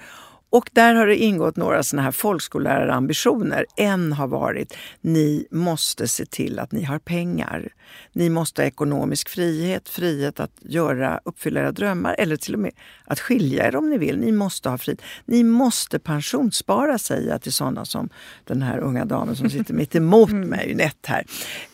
Och 0.56 0.70
där 0.72 0.94
har 0.94 1.06
det 1.06 1.16
ingått 1.16 1.56
några 1.56 1.82
såna 1.82 2.02
här 2.02 2.10
folkskollarambitioner. 2.10 3.66
En 3.76 4.12
har 4.12 4.26
varit, 4.26 4.76
ni 5.00 5.46
måste 5.50 6.08
se 6.08 6.26
till 6.26 6.58
att 6.58 6.72
ni 6.72 6.82
har 6.82 6.98
pengar. 6.98 7.68
Ni 8.12 8.30
måste 8.30 8.62
ha 8.62 8.66
ekonomisk 8.66 9.28
frihet, 9.28 9.88
frihet 9.88 10.40
att 10.40 10.50
göra, 10.60 11.20
uppfylla 11.24 11.60
era 11.60 11.72
drömmar 11.72 12.16
eller 12.18 12.36
till 12.36 12.54
och 12.54 12.60
med 12.60 12.72
att 13.04 13.20
skilja 13.20 13.68
er 13.68 13.76
om 13.76 13.90
ni 13.90 13.98
vill. 13.98 14.18
Ni 14.18 14.32
måste 14.32 14.68
ha 14.68 14.78
frihet. 14.78 15.02
Ni 15.24 15.42
måste 15.44 15.98
pensionsspara, 15.98 16.98
säger 16.98 17.30
jag 17.30 17.42
till 17.42 17.52
sådana 17.52 17.84
som 17.84 18.08
den 18.44 18.62
här 18.62 18.78
unga 18.78 19.04
damen 19.04 19.36
som 19.36 19.50
sitter 19.50 19.74
mitt 19.74 19.94
emot 19.94 20.30
mig, 20.30 20.74
Nett 20.74 21.06
här. 21.06 21.24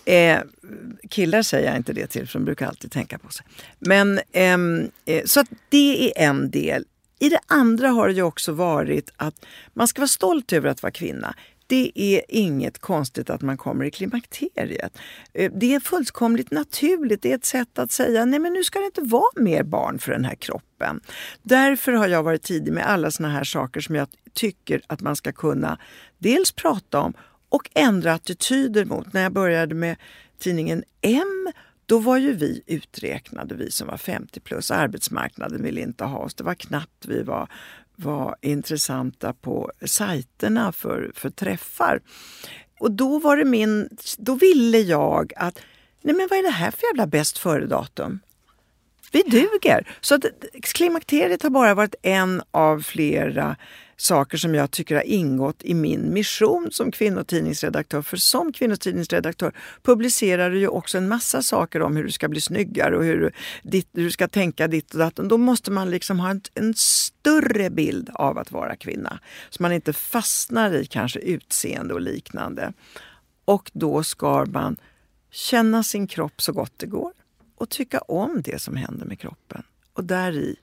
Eh, 0.05 0.39
killar 1.11 1.43
säger 1.43 1.69
jag 1.69 1.77
inte 1.77 1.93
det 1.93 2.07
till, 2.07 2.29
för 2.29 2.39
de 2.39 2.45
brukar 2.45 2.67
alltid 2.67 2.93
tänka 2.93 3.19
på 3.19 3.31
sig. 3.31 3.47
Men, 3.79 4.21
ehm, 4.33 4.91
eh, 5.05 5.23
så 5.25 5.45
det 5.69 6.13
är 6.19 6.29
en 6.29 6.51
del. 6.51 6.85
I 7.23 7.29
det 7.29 7.41
andra 7.47 7.89
har 7.89 8.09
det 8.09 8.15
ju 8.15 8.23
också 8.23 8.53
varit 8.53 9.13
att 9.17 9.47
man 9.73 9.89
ska 9.89 10.01
vara 10.01 10.09
stolt 10.09 10.53
över 10.53 10.69
att 10.69 10.83
vara 10.83 10.91
kvinna. 10.91 11.35
Det 11.67 11.93
är 11.95 12.23
inget 12.29 12.79
konstigt 12.79 13.31
att 13.31 13.43
man 13.43 13.57
kommer 13.57 13.85
i 13.85 13.91
klimakteriet. 13.91 14.99
Eh, 15.33 15.53
det 15.55 15.75
är 15.75 15.81
fullkomligt 15.81 16.51
naturligt. 16.51 17.23
Det 17.23 17.31
är 17.31 17.35
ett 17.35 17.45
sätt 17.45 17.79
att 17.79 17.93
säga 17.93 18.25
nej 18.25 18.39
men 18.39 18.53
nu 18.53 18.65
ska 18.65 18.79
det 18.79 18.85
inte 18.85 19.01
vara 19.01 19.31
mer 19.43 19.63
barn 19.63 19.99
för 19.99 20.13
den 20.13 20.25
här 20.25 20.35
kroppen. 20.35 21.01
Därför 21.43 21.93
har 21.93 22.09
jag 22.09 22.23
varit 22.23 22.43
tidig 22.43 22.73
med 22.73 22.87
alla 22.87 23.11
såna 23.11 23.29
här 23.29 23.45
saker 23.45 23.81
som 23.81 23.95
jag 23.95 24.09
tycker 24.33 24.81
att 24.87 25.01
man 25.01 25.17
ska 25.17 25.33
kunna 25.33 25.79
dels 26.19 26.53
prata 26.53 27.01
om 27.01 27.13
och 27.49 27.71
ändra 27.75 28.13
attityder 28.13 28.85
mot. 28.85 29.13
När 29.13 29.23
jag 29.23 29.33
började 29.33 29.75
med 29.75 29.97
tidningen 30.39 30.85
M 31.01 31.53
då 31.87 31.99
var 31.99 32.19
ju 32.19 32.33
vi 32.33 32.63
uträknade, 32.67 33.55
vi 33.55 33.71
som 33.71 33.89
var 33.89 33.97
50 33.97 34.41
plus. 34.41 34.71
Arbetsmarknaden 34.71 35.63
ville 35.63 35.81
inte 35.81 36.05
ha 36.05 36.19
oss. 36.19 36.35
Det 36.35 36.45
var 36.45 36.55
knappt 36.55 37.07
vi 37.07 37.23
var, 37.23 37.49
var 37.97 38.37
intressanta 38.41 39.33
på 39.33 39.73
sajterna 39.85 40.73
för, 40.73 41.13
för 41.15 41.31
träffar. 41.31 42.01
Och 42.81 42.91
då 42.91 43.19
var 43.19 43.37
det 43.37 43.45
min, 43.45 43.89
då 44.19 44.35
ville 44.35 44.79
jag 44.79 45.33
att, 45.37 45.59
nej 46.03 46.15
men 46.15 46.29
vad 46.31 46.39
är 46.39 46.43
det 46.43 46.51
här 46.51 46.71
för 46.71 46.87
jävla 46.87 47.07
bäst 47.07 47.39
före-datum? 47.39 48.21
Vi 49.13 49.23
duger! 49.23 49.97
Så 50.01 50.15
att 50.15 50.25
klimakteriet 50.63 51.43
har 51.43 51.51
bara 51.51 51.75
varit 51.75 51.95
en 52.03 52.43
av 52.51 52.81
flera 52.81 53.57
saker 53.97 54.39
som 54.39 54.55
jag 54.55 54.71
tycker 54.71 54.95
har 54.95 55.03
ingått 55.03 55.63
i 55.63 55.75
min 55.75 56.13
mission 56.13 56.69
som 56.73 56.91
kvinnotidningsredaktör. 56.91 58.03
För 58.03 58.17
som 58.17 58.53
kvinnotidningsredaktör 58.53 59.53
publicerar 59.83 60.51
du 60.51 60.59
ju 60.59 60.69
också 60.69 60.99
en 60.99 61.09
massa 61.09 61.43
saker 61.43 61.83
om 61.83 61.97
hur 61.97 62.05
du 62.05 62.11
ska 62.11 62.29
bli 62.29 62.41
snyggare 62.41 62.97
och 62.97 63.05
hur 63.05 63.21
du, 63.21 63.31
ditt, 63.63 63.89
hur 63.93 64.05
du 64.05 64.11
ska 64.11 64.29
tänka 64.29 64.69
ditt 64.69 64.93
och 64.93 64.99
datt. 64.99 65.17
Då 65.17 65.39
måste 65.39 65.71
man 65.71 65.91
liksom 65.91 66.21
ha 66.21 66.31
en, 66.31 66.41
en 66.55 66.75
större 66.77 67.71
bild 67.71 68.11
av 68.15 68.39
att 68.39 68.53
vara 68.53 68.77
kvinna. 68.77 69.19
Så 69.51 69.63
man 69.63 69.73
inte 69.73 69.93
fastnar 69.93 70.75
i 70.75 70.87
kanske 70.87 71.21
utseende 71.21 71.95
och 71.95 72.01
liknande. 72.01 72.73
Och 73.45 73.71
då 73.75 74.03
ska 74.03 74.47
man 74.47 74.77
känna 75.31 75.83
sin 75.83 76.07
kropp 76.07 76.43
så 76.43 76.53
gott 76.53 76.73
det 76.77 76.87
går 76.87 77.13
och 77.57 77.69
tycka 77.69 77.99
om 77.99 78.43
det 78.43 78.63
som 78.63 78.77
händer 78.77 79.07
med 79.07 79.19
kroppen. 79.19 79.63
Och 79.93 80.05
där 80.05 80.33
i 80.33 80.57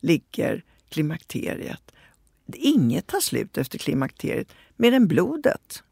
ligger 0.00 0.64
klimakteriet. 0.88 1.93
Inget 2.52 3.06
tar 3.06 3.20
slut 3.20 3.58
efter 3.58 3.78
klimakteriet 3.78 4.48
mer 4.76 4.92
än 4.92 5.08
blodet. 5.08 5.82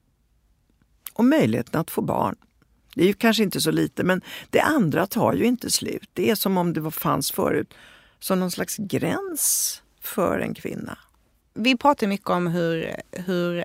Och 1.13 1.25
möjligheten 1.25 1.81
att 1.81 1.91
få 1.91 2.03
barn. 2.03 2.37
Det 2.95 3.03
är 3.03 3.07
ju 3.07 3.13
kanske 3.13 3.43
inte 3.43 3.61
så 3.61 3.71
lite, 3.71 4.05
men 4.05 4.23
det 4.51 4.61
andra 4.61 5.07
tar 5.07 5.33
ju 5.33 5.45
inte 5.45 5.71
slut. 5.71 6.11
Det 6.13 6.31
är 6.31 6.35
som 6.35 6.59
om 6.59 6.73
det 6.73 6.91
fanns 6.91 7.33
förut 7.33 7.75
som 8.19 8.41
någon 8.41 8.51
slags 8.51 8.77
gräns 8.77 9.83
för 10.01 10.39
en 10.39 10.55
kvinna. 10.55 10.99
Vi 11.55 11.77
pratar 11.77 12.07
mycket 12.07 12.31
om 12.31 12.47
hur, 12.47 12.97
hur 13.13 13.65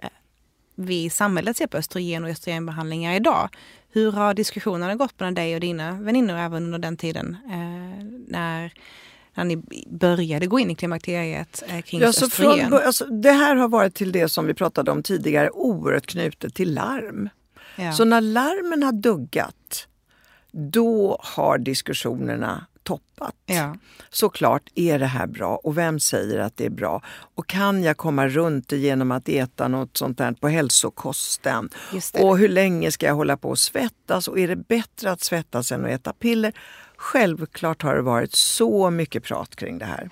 vi 0.75 1.03
i 1.03 1.09
samhället 1.09 1.57
ser 1.57 1.67
på 1.67 1.77
östrogen 1.77 2.23
och 2.23 2.29
östrogenbehandlingar 2.29 3.15
idag. 3.15 3.49
Hur 3.89 4.11
har 4.11 4.33
diskussionerna 4.33 4.95
gått 4.95 5.19
mellan 5.19 5.33
dig 5.33 5.55
och 5.55 5.61
dina 5.61 5.91
väninnor 5.91 6.35
även 6.35 6.63
under 6.63 6.79
den 6.79 6.97
tiden 6.97 7.37
eh, 7.45 8.05
när, 8.27 8.73
när 9.37 9.43
ni 9.45 9.63
började 9.87 10.47
gå 10.47 10.59
in 10.59 10.71
i 10.71 10.75
klimakteriet 10.75 11.63
eh, 11.67 11.81
kring 11.81 12.01
ja, 12.01 12.07
östrogen? 12.07 12.69
Från, 12.69 12.79
alltså, 12.79 13.05
det 13.05 13.31
här 13.31 13.55
har 13.55 13.67
varit 13.67 13.95
till 13.95 14.11
det 14.11 14.29
som 14.29 14.45
vi 14.45 14.53
pratade 14.53 14.91
om 14.91 15.03
tidigare, 15.03 15.49
oerhört 15.49 16.05
knutet 16.05 16.55
till 16.55 16.73
larm. 16.73 17.29
Ja. 17.75 17.91
Så 17.91 18.05
när 18.05 18.21
larmen 18.21 18.83
har 18.83 18.91
duggat, 18.91 19.87
då 20.51 21.19
har 21.23 21.57
diskussionerna 21.57 22.65
toppat. 22.83 23.35
Ja. 23.45 23.75
Såklart 24.09 24.69
är 24.75 24.99
det 24.99 25.05
här 25.05 25.27
bra 25.27 25.55
och 25.55 25.77
vem 25.77 25.99
säger 25.99 26.39
att 26.39 26.57
det 26.57 26.65
är 26.65 26.69
bra? 26.69 27.01
Och 27.35 27.47
kan 27.47 27.83
jag 27.83 27.97
komma 27.97 28.27
runt 28.27 28.69
det 28.69 28.77
genom 28.77 29.11
att 29.11 29.29
äta 29.29 29.67
något 29.67 29.97
sånt 29.97 30.17
där 30.17 30.31
på 30.31 30.47
hälsokosten? 30.47 31.69
Och 32.13 32.37
hur 32.37 32.49
länge 32.49 32.91
ska 32.91 33.05
jag 33.05 33.15
hålla 33.15 33.37
på 33.37 33.51
att 33.51 33.59
svettas? 33.59 34.27
Och 34.27 34.39
är 34.39 34.47
det 34.47 34.55
bättre 34.55 35.11
att 35.11 35.21
svettas 35.21 35.71
än 35.71 35.85
att 35.85 35.91
äta 35.91 36.13
piller? 36.13 36.53
Självklart 36.97 37.81
har 37.81 37.95
det 37.95 38.01
varit 38.01 38.33
så 38.33 38.89
mycket 38.89 39.23
prat 39.23 39.55
kring 39.55 39.77
det 39.77 39.85
här. 39.85 40.09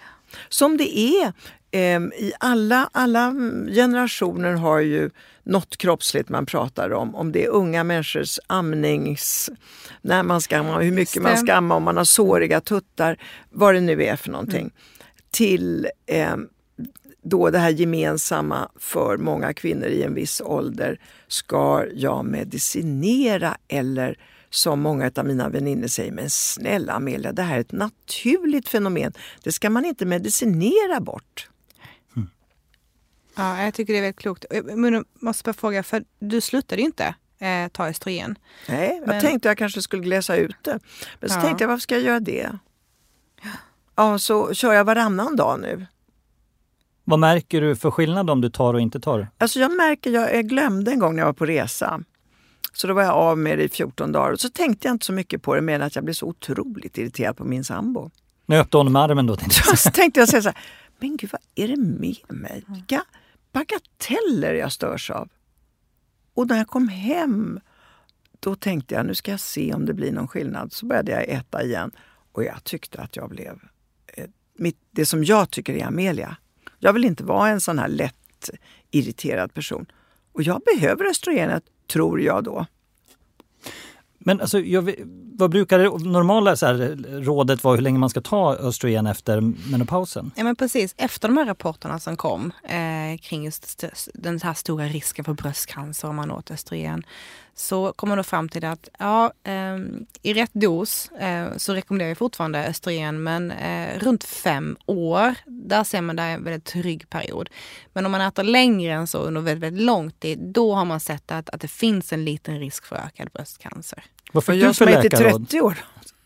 Som 0.50 0.78
det 0.78 0.98
är 1.00 1.34
eh, 1.72 2.02
i 2.02 2.34
alla, 2.40 2.90
alla 2.92 3.34
generationer 3.76 4.54
har 4.54 4.80
ju 4.80 5.10
något 5.44 5.78
kroppsligt 5.78 6.30
man 6.30 6.46
pratar 6.46 6.94
om. 6.94 7.16
Om 7.16 7.32
det 7.32 7.46
är 7.46 7.50
unga 7.50 7.84
människors 7.84 8.40
amnings... 8.48 9.50
När 10.02 10.24
man 10.24 10.42
ska 10.42 10.58
amma, 10.58 10.80
hur 10.80 10.92
mycket 10.92 11.24
man 11.24 11.38
ska 11.38 11.54
amma, 11.54 11.76
om 11.76 11.84
man 11.84 11.98
har 11.98 12.04
såriga 12.04 12.62
tuttar, 12.62 13.18
vad 13.50 13.74
det 13.74 13.82
nu 13.82 14.04
är 14.04 14.16
för 14.16 14.32
någonting. 14.32 14.60
Mm. 14.60 14.72
Till 15.32 15.88
eh, 16.06 16.36
då 17.24 17.50
det 17.50 17.60
här 17.60 17.70
gemensamma 17.70 18.70
för 18.80 19.18
många 19.18 19.54
kvinnor 19.54 19.88
i 19.88 20.04
en 20.04 20.14
viss 20.14 20.42
ålder. 20.42 21.00
Ska 21.28 21.86
jag 21.94 22.26
medicinera 22.26 23.58
eller 23.68 24.18
som 24.50 24.82
många 24.82 25.12
av 25.16 25.26
mina 25.26 25.50
väninnor 25.50 25.88
säger, 25.88 26.12
men 26.12 26.30
snälla 26.30 26.94
Amelia, 26.94 27.32
det 27.32 27.42
här 27.42 27.56
är 27.56 27.62
ett 27.62 27.72
naturligt 27.72 28.70
fenomen. 28.70 29.14
Det 29.44 29.52
ska 29.52 29.70
man 29.70 29.86
inte 29.86 30.06
medicinera 30.06 31.00
bort. 31.00 31.50
Ja, 33.36 33.64
jag 33.64 33.74
tycker 33.74 33.94
det 33.94 34.00
är 34.00 34.02
väldigt 34.02 34.20
klokt. 34.20 34.46
Men 34.64 34.94
jag 34.94 35.06
måste 35.20 35.44
bara 35.44 35.54
fråga, 35.54 35.84
för 35.84 36.04
du 36.20 36.42
slutade 36.42 36.82
ju 36.82 36.86
inte 36.86 37.16
eh, 37.40 37.68
ta 37.72 37.88
östrogen. 37.88 38.36
Nej, 38.68 38.98
jag 39.00 39.08
men... 39.08 39.22
tänkte 39.22 39.48
jag 39.48 39.58
kanske 39.58 39.82
skulle 39.82 40.04
glesa 40.04 40.36
ut 40.36 40.56
det. 40.62 40.80
Men 41.20 41.30
så 41.30 41.36
ja. 41.36 41.42
tänkte 41.42 41.64
jag, 41.64 41.70
varför 41.70 41.82
ska 41.82 41.96
jag 41.96 42.04
göra 42.04 42.20
det? 42.20 42.50
Ja, 43.96 44.20
så 44.20 44.54
kör 44.54 44.74
jag 44.74 44.86
varannan 44.86 45.36
dag 45.36 45.60
nu. 45.60 45.86
Vad 47.04 47.20
märker 47.20 47.62
du 47.62 47.76
för 47.76 47.92
skillnad 47.92 48.30
om 48.30 48.42
du 48.42 48.50
tar 48.50 48.74
och 48.74 48.82
inte 48.82 49.00
tar? 49.00 49.28
Alltså 49.38 49.60
jag 49.60 49.76
märker, 49.76 50.12
jag, 50.12 50.36
jag 50.36 50.46
glömde 50.46 50.92
en 50.92 51.00
gång 51.00 51.16
när 51.16 51.22
jag 51.22 51.28
var 51.28 51.34
på 51.34 51.46
resa. 51.46 52.04
Så 52.76 52.88
då 52.88 52.94
var 52.94 53.04
jag 53.04 53.14
av 53.14 53.38
med 53.38 53.58
det 53.58 53.64
i 53.64 53.70
14 53.70 54.12
dagar. 54.12 54.32
Och 54.32 54.40
så 54.40 54.50
tänkte 54.50 54.88
jag 54.88 54.96
inte 54.96 55.06
så 55.06 55.14
mycket 55.14 55.42
på 55.42 55.56
det, 55.56 55.62
men 55.62 55.82
att 55.82 55.96
jag 55.96 56.04
blev 56.04 56.14
så 56.14 56.26
otroligt 56.26 56.98
irriterad 56.98 57.38
på 57.38 57.44
min 57.44 57.64
sambo. 57.64 58.12
Nöpte 58.46 58.78
honom 58.78 58.96
armen 58.96 59.26
då? 59.26 59.36
Tänkte 59.36 59.62
jag. 59.68 59.80
så 59.80 59.92
tänkte 59.92 60.20
jag 60.20 60.30
säga 60.30 60.42
så 60.42 60.50
här, 60.50 60.58
men 61.00 61.18
gud 61.18 61.30
vad 61.32 61.42
är 61.56 61.68
det 61.68 61.78
med 61.78 62.18
mig? 62.28 62.64
Vilka 62.68 63.04
bagateller 63.52 64.54
jag 64.54 64.72
störs 64.72 65.12
av. 65.12 65.30
Och 66.34 66.48
när 66.48 66.58
jag 66.58 66.68
kom 66.68 66.88
hem, 66.88 67.60
då 68.40 68.56
tänkte 68.56 68.96
jag 68.96 69.06
nu 69.06 69.16
ska 69.16 69.32
jag 69.32 69.40
se 69.40 69.74
om 69.74 69.86
det 69.86 69.94
blir 69.94 70.12
någon 70.12 70.28
skillnad. 70.28 70.74
Så 70.74 70.86
började 70.86 71.12
jag 71.12 71.30
äta 71.30 71.64
igen 71.64 71.92
och 72.32 72.44
jag 72.44 72.64
tyckte 72.64 73.02
att 73.02 73.16
jag 73.16 73.30
blev 73.30 73.60
eh, 74.08 74.26
mitt, 74.58 74.78
det 74.92 75.06
som 75.06 75.24
jag 75.24 75.50
tycker 75.50 75.74
är 75.74 75.86
Amelia. 75.86 76.38
Jag 76.80 76.94
vill 76.94 77.06
inte 77.06 77.24
vara 77.24 77.50
en 77.50 77.62
sån 77.62 77.80
här 77.80 77.88
lätt 77.88 78.50
irriterad 78.92 79.54
person. 79.54 79.86
Och 80.32 80.44
jag 80.44 80.62
behöver 80.62 81.06
östrogenet, 81.06 81.64
tror 81.88 82.22
jag 82.22 82.44
då. 82.44 82.66
Men 84.20 84.42
alltså, 84.42 84.60
jag, 84.60 84.96
vad 85.38 85.52
brukar 85.52 85.80
det 85.80 86.10
normala 86.10 86.56
så 86.56 86.66
här, 86.66 86.98
rådet 87.24 87.64
vara 87.64 87.76
hur 87.76 87.82
länge 87.82 88.00
man 88.00 88.10
ska 88.10 88.22
ta 88.22 88.56
östrogen 88.56 89.08
efter 89.08 89.42
menopausen? 89.72 90.32
Ja 90.36 90.44
men 90.44 90.56
precis, 90.56 90.96
efter 90.98 91.28
de 91.28 91.38
här 91.38 91.46
rapporterna 91.46 92.00
som 92.00 92.18
kom 92.18 92.52
eh, 92.64 93.18
kring 93.22 93.46
just 93.46 93.84
den 94.14 94.40
här 94.42 94.54
stora 94.54 94.86
risken 94.86 95.26
för 95.26 95.34
bröstcancer 95.34 96.08
om 96.08 96.16
man 96.16 96.32
åt 96.32 96.52
östrogen 96.52 97.04
så 97.56 97.94
kommer 97.94 98.12
man 98.12 98.18
då 98.18 98.24
fram 98.24 98.50
till 98.50 98.66
att 98.66 98.90
ja, 99.00 99.34
eh, 99.44 99.78
i 100.22 100.34
rätt 100.34 100.54
dos 100.54 101.12
eh, 101.12 101.48
så 101.58 101.74
rekommenderar 101.74 102.10
vi 102.10 102.16
fortfarande 102.16 102.68
östrogen 102.68 103.24
men 103.24 103.52
eh, 103.52 104.00
runt 104.00 104.24
fem 104.24 104.78
år, 104.86 105.36
där 105.46 105.84
ser 105.84 106.02
man 106.02 106.16
det 106.16 106.22
är 106.22 106.34
en 106.34 106.44
väldigt 106.44 106.66
trygg 106.66 107.10
period. 107.10 107.50
Men 107.94 108.06
om 108.06 108.12
man 108.12 108.22
äter 108.22 108.44
längre 108.44 108.94
än 108.94 109.08
så 109.08 109.18
under 109.18 109.42
väldigt, 109.42 109.64
väldigt 109.64 109.86
lång 109.86 110.12
tid, 110.12 110.40
då 110.40 110.74
har 110.74 110.86
man 110.86 111.00
sett 111.00 111.32
att, 111.32 111.50
att 111.50 111.62
det 111.62 111.68
finns 111.68 112.14
en 112.14 112.26
liten 112.26 112.60
risk 112.60 112.86
för 112.86 112.96
ökad 112.96 113.30
bröstcancer. 113.34 114.04
Vad 114.34 114.44
fick 114.44 114.62
du 114.62 114.74
för 114.74 114.86
läkarråd? 114.86 115.50
30 115.50 115.62
år. 115.62 115.78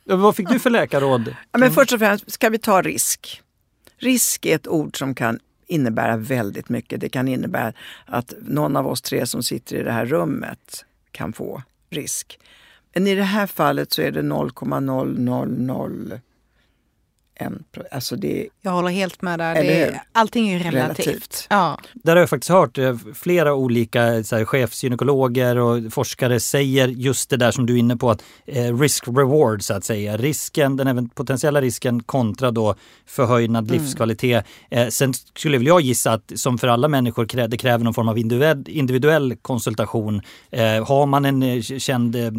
Vad 0.04 0.36
fick 0.36 0.50
du 0.50 0.60
för 0.60 0.70
läkarråd? 0.70 1.36
Ja, 1.52 1.60
men 1.60 1.72
först 1.72 1.94
och 1.94 2.00
främst 2.00 2.32
ska 2.32 2.50
vi 2.50 2.60
ta 2.60 2.82
risk. 2.82 3.42
Risk 3.98 4.46
är 4.46 4.56
ett 4.56 4.68
ord 4.68 4.98
som 4.98 5.16
kan 5.16 5.40
innebära 5.68 6.18
väldigt 6.18 6.70
mycket. 6.70 7.02
Det 7.02 7.10
kan 7.10 7.28
innebära 7.28 7.74
att 8.06 8.34
någon 8.42 8.76
av 8.76 8.88
oss 8.88 9.02
tre 9.02 9.26
som 9.26 9.44
sitter 9.44 9.76
i 9.76 9.84
det 9.84 9.92
här 9.92 10.06
rummet 10.06 10.86
kan 11.12 11.34
få 11.34 11.64
risk. 11.90 12.40
Men 12.94 13.08
i 13.08 13.16
det 13.16 13.24
här 13.24 13.48
fallet 13.48 13.92
så 13.92 14.02
är 14.02 14.12
det 14.12 14.22
0,000 14.22 16.20
en, 17.40 17.64
alltså 17.92 18.16
det, 18.16 18.48
jag 18.62 18.72
håller 18.72 18.90
helt 18.90 19.22
med 19.22 19.40
där. 19.40 19.56
Det, 19.56 20.02
allting 20.12 20.50
är 20.50 20.58
ju 20.58 20.64
relativt. 20.64 21.08
relativt. 21.08 21.48
Ja. 21.50 21.78
Där 21.94 22.12
har 22.12 22.20
jag 22.20 22.30
faktiskt 22.30 22.50
hört 22.50 22.78
eh, 22.78 22.98
flera 23.14 23.54
olika 23.54 24.24
så 24.24 24.36
här, 24.36 24.46
chefsgynekologer 24.46 25.58
och 25.58 25.94
forskare 25.94 26.40
säger 26.40 26.88
just 26.88 27.30
det 27.30 27.38
där 27.38 27.52
som 27.52 27.66
du 27.66 27.74
är 27.74 27.78
inne 27.78 27.98
på, 27.98 28.12
att 28.12 28.24
eh, 28.46 28.78
risk-reward 28.78 29.62
så 29.62 29.74
att 29.74 29.84
säga. 29.84 30.18
Risken, 30.18 30.78
den 30.78 31.10
potentiella 31.10 31.62
risken 31.62 32.04
kontra 32.04 32.52
då 32.52 32.76
förhöjnad 33.06 33.64
mm. 33.70 33.82
livskvalitet. 33.82 34.46
Eh, 34.70 34.88
sen 34.88 35.14
skulle 35.14 35.58
väl 35.58 35.68
jag 35.68 35.82
gissa 35.82 36.12
att 36.12 36.32
som 36.36 36.58
för 36.58 36.68
alla 36.68 36.88
människor 36.88 37.26
krä, 37.26 37.48
det 37.48 37.58
kräver 37.58 37.84
någon 37.84 37.94
form 37.94 38.10
av 38.10 38.18
individuell, 38.18 38.64
individuell 38.68 39.36
konsultation. 39.42 40.22
Eh, 40.52 40.88
har 40.88 41.06
man 41.06 41.26
en 41.26 41.44
eh, 41.44 41.62
känd 41.62 42.16
eh, 42.16 42.32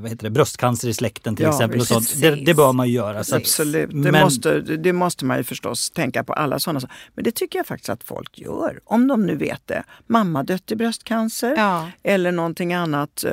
vad 0.00 0.10
heter 0.10 0.24
det, 0.24 0.30
bröstcancer 0.30 0.88
i 0.88 0.94
släkten 0.94 1.36
till 1.36 1.44
ja, 1.44 1.50
exempel, 1.50 1.80
och 1.80 1.86
sånt, 1.86 2.20
det, 2.20 2.30
det, 2.30 2.54
bör 2.54 2.72
man 2.72 2.88
ju 2.88 2.94
göra. 2.94 3.18
Absolut. 3.32 3.92
Men, 3.92 4.29
måste, 4.30 4.60
det 4.60 4.92
måste 4.92 5.24
man 5.24 5.36
ju 5.36 5.44
förstås 5.44 5.90
tänka 5.90 6.24
på 6.24 6.32
alla 6.32 6.58
sådana 6.58 6.80
saker. 6.80 6.96
Men 7.14 7.24
det 7.24 7.30
tycker 7.30 7.58
jag 7.58 7.66
faktiskt 7.66 7.90
att 7.90 8.04
folk 8.04 8.38
gör. 8.38 8.80
Om 8.84 9.08
de 9.08 9.26
nu 9.26 9.36
vet 9.36 9.66
det. 9.66 9.82
Mamma 10.06 10.42
dött 10.42 10.72
i 10.72 10.76
bröstcancer 10.76 11.54
ja. 11.56 11.90
eller 12.02 12.32
någonting 12.32 12.74
annat. 12.74 13.24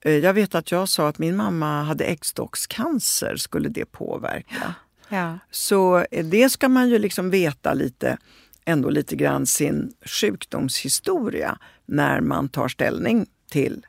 Eh, 0.00 0.12
jag 0.12 0.34
vet 0.34 0.54
att 0.54 0.70
jag 0.70 0.88
sa 0.88 1.08
att 1.08 1.18
min 1.18 1.36
mamma 1.36 1.82
hade 1.82 2.04
äggstockscancer. 2.04 3.36
Skulle 3.36 3.68
det 3.68 3.84
påverka? 3.84 4.74
Ja. 5.08 5.38
Så 5.50 6.04
eh, 6.10 6.24
det 6.24 6.50
ska 6.50 6.68
man 6.68 6.88
ju 6.88 6.98
liksom 6.98 7.30
veta 7.30 7.74
lite 7.74 8.18
ändå 8.64 8.90
lite 8.90 9.16
grann 9.16 9.46
sin 9.46 9.92
sjukdomshistoria 10.04 11.58
när 11.86 12.20
man 12.20 12.48
tar 12.48 12.68
ställning 12.68 13.26
till 13.50 13.86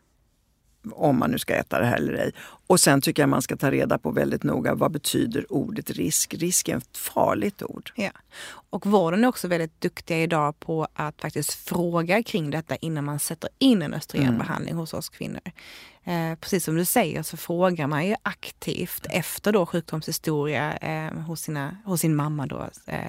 om 0.92 1.20
man 1.20 1.32
nu 1.32 1.40
ska 1.40 1.56
äta 1.56 1.80
det 1.80 1.86
här 1.86 1.98
eller 1.98 2.14
ej. 2.14 2.32
Och 2.68 2.80
sen 2.80 3.02
tycker 3.02 3.22
jag 3.22 3.30
man 3.30 3.42
ska 3.42 3.58
ta 3.58 3.72
reda 3.72 3.98
på 3.98 4.12
väldigt 4.12 4.44
noga 4.44 4.76
vad 4.76 4.92
betyder 4.92 5.54
ordet 5.54 5.92
risk? 5.92 6.34
Risk 6.34 6.70
är 6.70 6.78
ett 6.78 6.98
farligt 6.98 7.64
ord. 7.64 7.92
Ja. 7.96 8.12
Och 8.70 8.86
vården 8.86 9.24
är 9.24 9.28
också 9.28 9.48
väldigt 9.48 9.82
duktiga 9.82 10.18
idag 10.18 10.60
på 10.60 10.88
att 10.94 11.22
faktiskt 11.22 11.54
fråga 11.54 12.24
kring 12.24 12.50
detta 12.50 12.76
innan 12.76 13.06
man 13.06 13.20
sätter 13.20 13.50
in 13.60 13.82
en 13.82 13.94
östrogenbehandling 13.94 14.72
mm. 14.72 14.80
hos 14.80 14.94
oss 14.94 15.10
kvinnor. 15.10 15.42
Eh, 16.08 16.36
precis 16.36 16.64
som 16.64 16.76
du 16.76 16.86
säger 16.86 17.24
så 17.24 17.38
frågar 17.38 17.88
man 17.88 18.08
ju 18.08 18.16
aktivt 18.24 19.06
efter 19.10 19.54
då 19.54 19.66
sjukdomshistoria 19.66 20.78
eh, 20.78 21.14
hos, 21.14 21.42
sina, 21.42 21.78
hos 21.86 22.02
sin 22.02 22.16
mamma 22.16 22.46
då, 22.46 22.70
eh, 22.86 23.02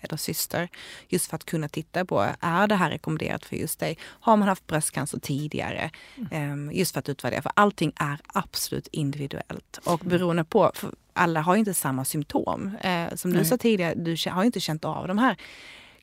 eller 0.00 0.16
syster. 0.16 0.68
Just 1.08 1.26
för 1.26 1.36
att 1.36 1.44
kunna 1.44 1.68
titta 1.68 2.04
på, 2.04 2.26
är 2.40 2.66
det 2.66 2.74
här 2.74 2.90
rekommenderat 2.90 3.44
för 3.44 3.56
just 3.56 3.80
dig? 3.80 3.98
Har 4.02 4.36
man 4.36 4.48
haft 4.48 4.66
bröstcancer 4.66 5.18
tidigare? 5.18 5.90
Mm. 6.30 6.70
just 6.72 6.92
för 6.92 6.98
att 6.98 7.08
utvärdera, 7.08 7.42
för 7.42 7.52
allting 7.54 7.92
är 7.96 8.20
absolut 8.26 8.88
individuellt. 8.96 9.80
Och 9.84 10.00
beroende 10.00 10.44
på, 10.44 10.72
alla 11.12 11.40
har 11.40 11.56
inte 11.56 11.74
samma 11.74 12.04
symptom. 12.04 12.76
Eh, 12.80 13.14
som 13.14 13.30
du 13.30 13.36
Nej. 13.36 13.46
sa 13.46 13.56
tidigare, 13.56 13.94
du 13.94 14.16
har 14.30 14.44
inte 14.44 14.60
känt 14.60 14.84
av 14.84 15.08
de 15.08 15.18
här 15.18 15.36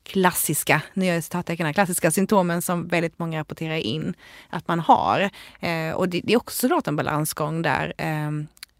klassiska, 0.02 0.82
nu 0.94 1.06
gör 1.06 1.14
jag 1.14 1.24
citattecken 1.24 1.74
klassiska 1.74 2.10
symptomen 2.10 2.62
som 2.62 2.88
väldigt 2.88 3.18
många 3.18 3.40
rapporterar 3.40 3.76
in 3.76 4.14
att 4.50 4.68
man 4.68 4.80
har. 4.80 5.30
Eh, 5.60 5.94
och 5.94 6.08
det, 6.08 6.20
det, 6.24 6.32
är 6.32 6.36
också 6.36 6.56
såklart 6.56 6.86
en 6.86 6.96
balansgång 6.96 7.62
där, 7.62 7.92
eh, 7.98 8.30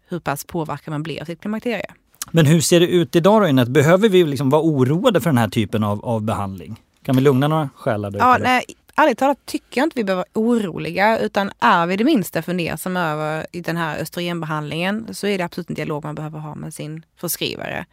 hur 0.07 0.19
pass 0.19 0.45
påverkad 0.45 0.91
man 0.91 1.03
blir 1.03 1.21
av 1.21 1.25
sitt 1.25 1.41
klimakterie. 1.41 1.85
Men 2.31 2.45
hur 2.45 2.61
ser 2.61 2.79
det 2.79 2.87
ut 2.87 3.15
idag 3.15 3.41
då 3.41 3.47
Innet? 3.47 3.67
Behöver 3.67 4.09
vi 4.09 4.23
liksom 4.23 4.49
vara 4.49 4.61
oroade 4.61 5.21
för 5.21 5.29
den 5.29 5.37
här 5.37 5.49
typen 5.49 5.83
av, 5.83 6.05
av 6.05 6.21
behandling? 6.21 6.81
Kan 7.03 7.15
vi 7.15 7.21
lugna 7.21 7.47
några 7.47 7.69
själar? 7.75 8.15
Ja, 8.17 8.37
nej, 8.41 8.63
ärligt 8.95 9.17
talat 9.17 9.45
tycker 9.45 9.81
jag 9.81 9.85
inte 9.85 9.99
vi 9.99 10.03
behöver 10.03 10.25
vara 10.33 10.45
oroliga 10.45 11.19
utan 11.19 11.51
är 11.59 11.85
vi 11.85 11.97
det 11.97 12.03
minsta 12.03 12.41
fundersamma 12.41 13.01
över 13.01 13.45
den 13.51 13.77
här 13.77 13.99
östrogenbehandlingen 13.99 15.15
så 15.15 15.27
är 15.27 15.37
det 15.37 15.43
absolut 15.43 15.69
en 15.69 15.75
dialog 15.75 16.03
man 16.03 16.15
behöver 16.15 16.39
ha 16.39 16.55
med 16.55 16.73
sin 16.73 17.05
förskrivare 17.17 17.85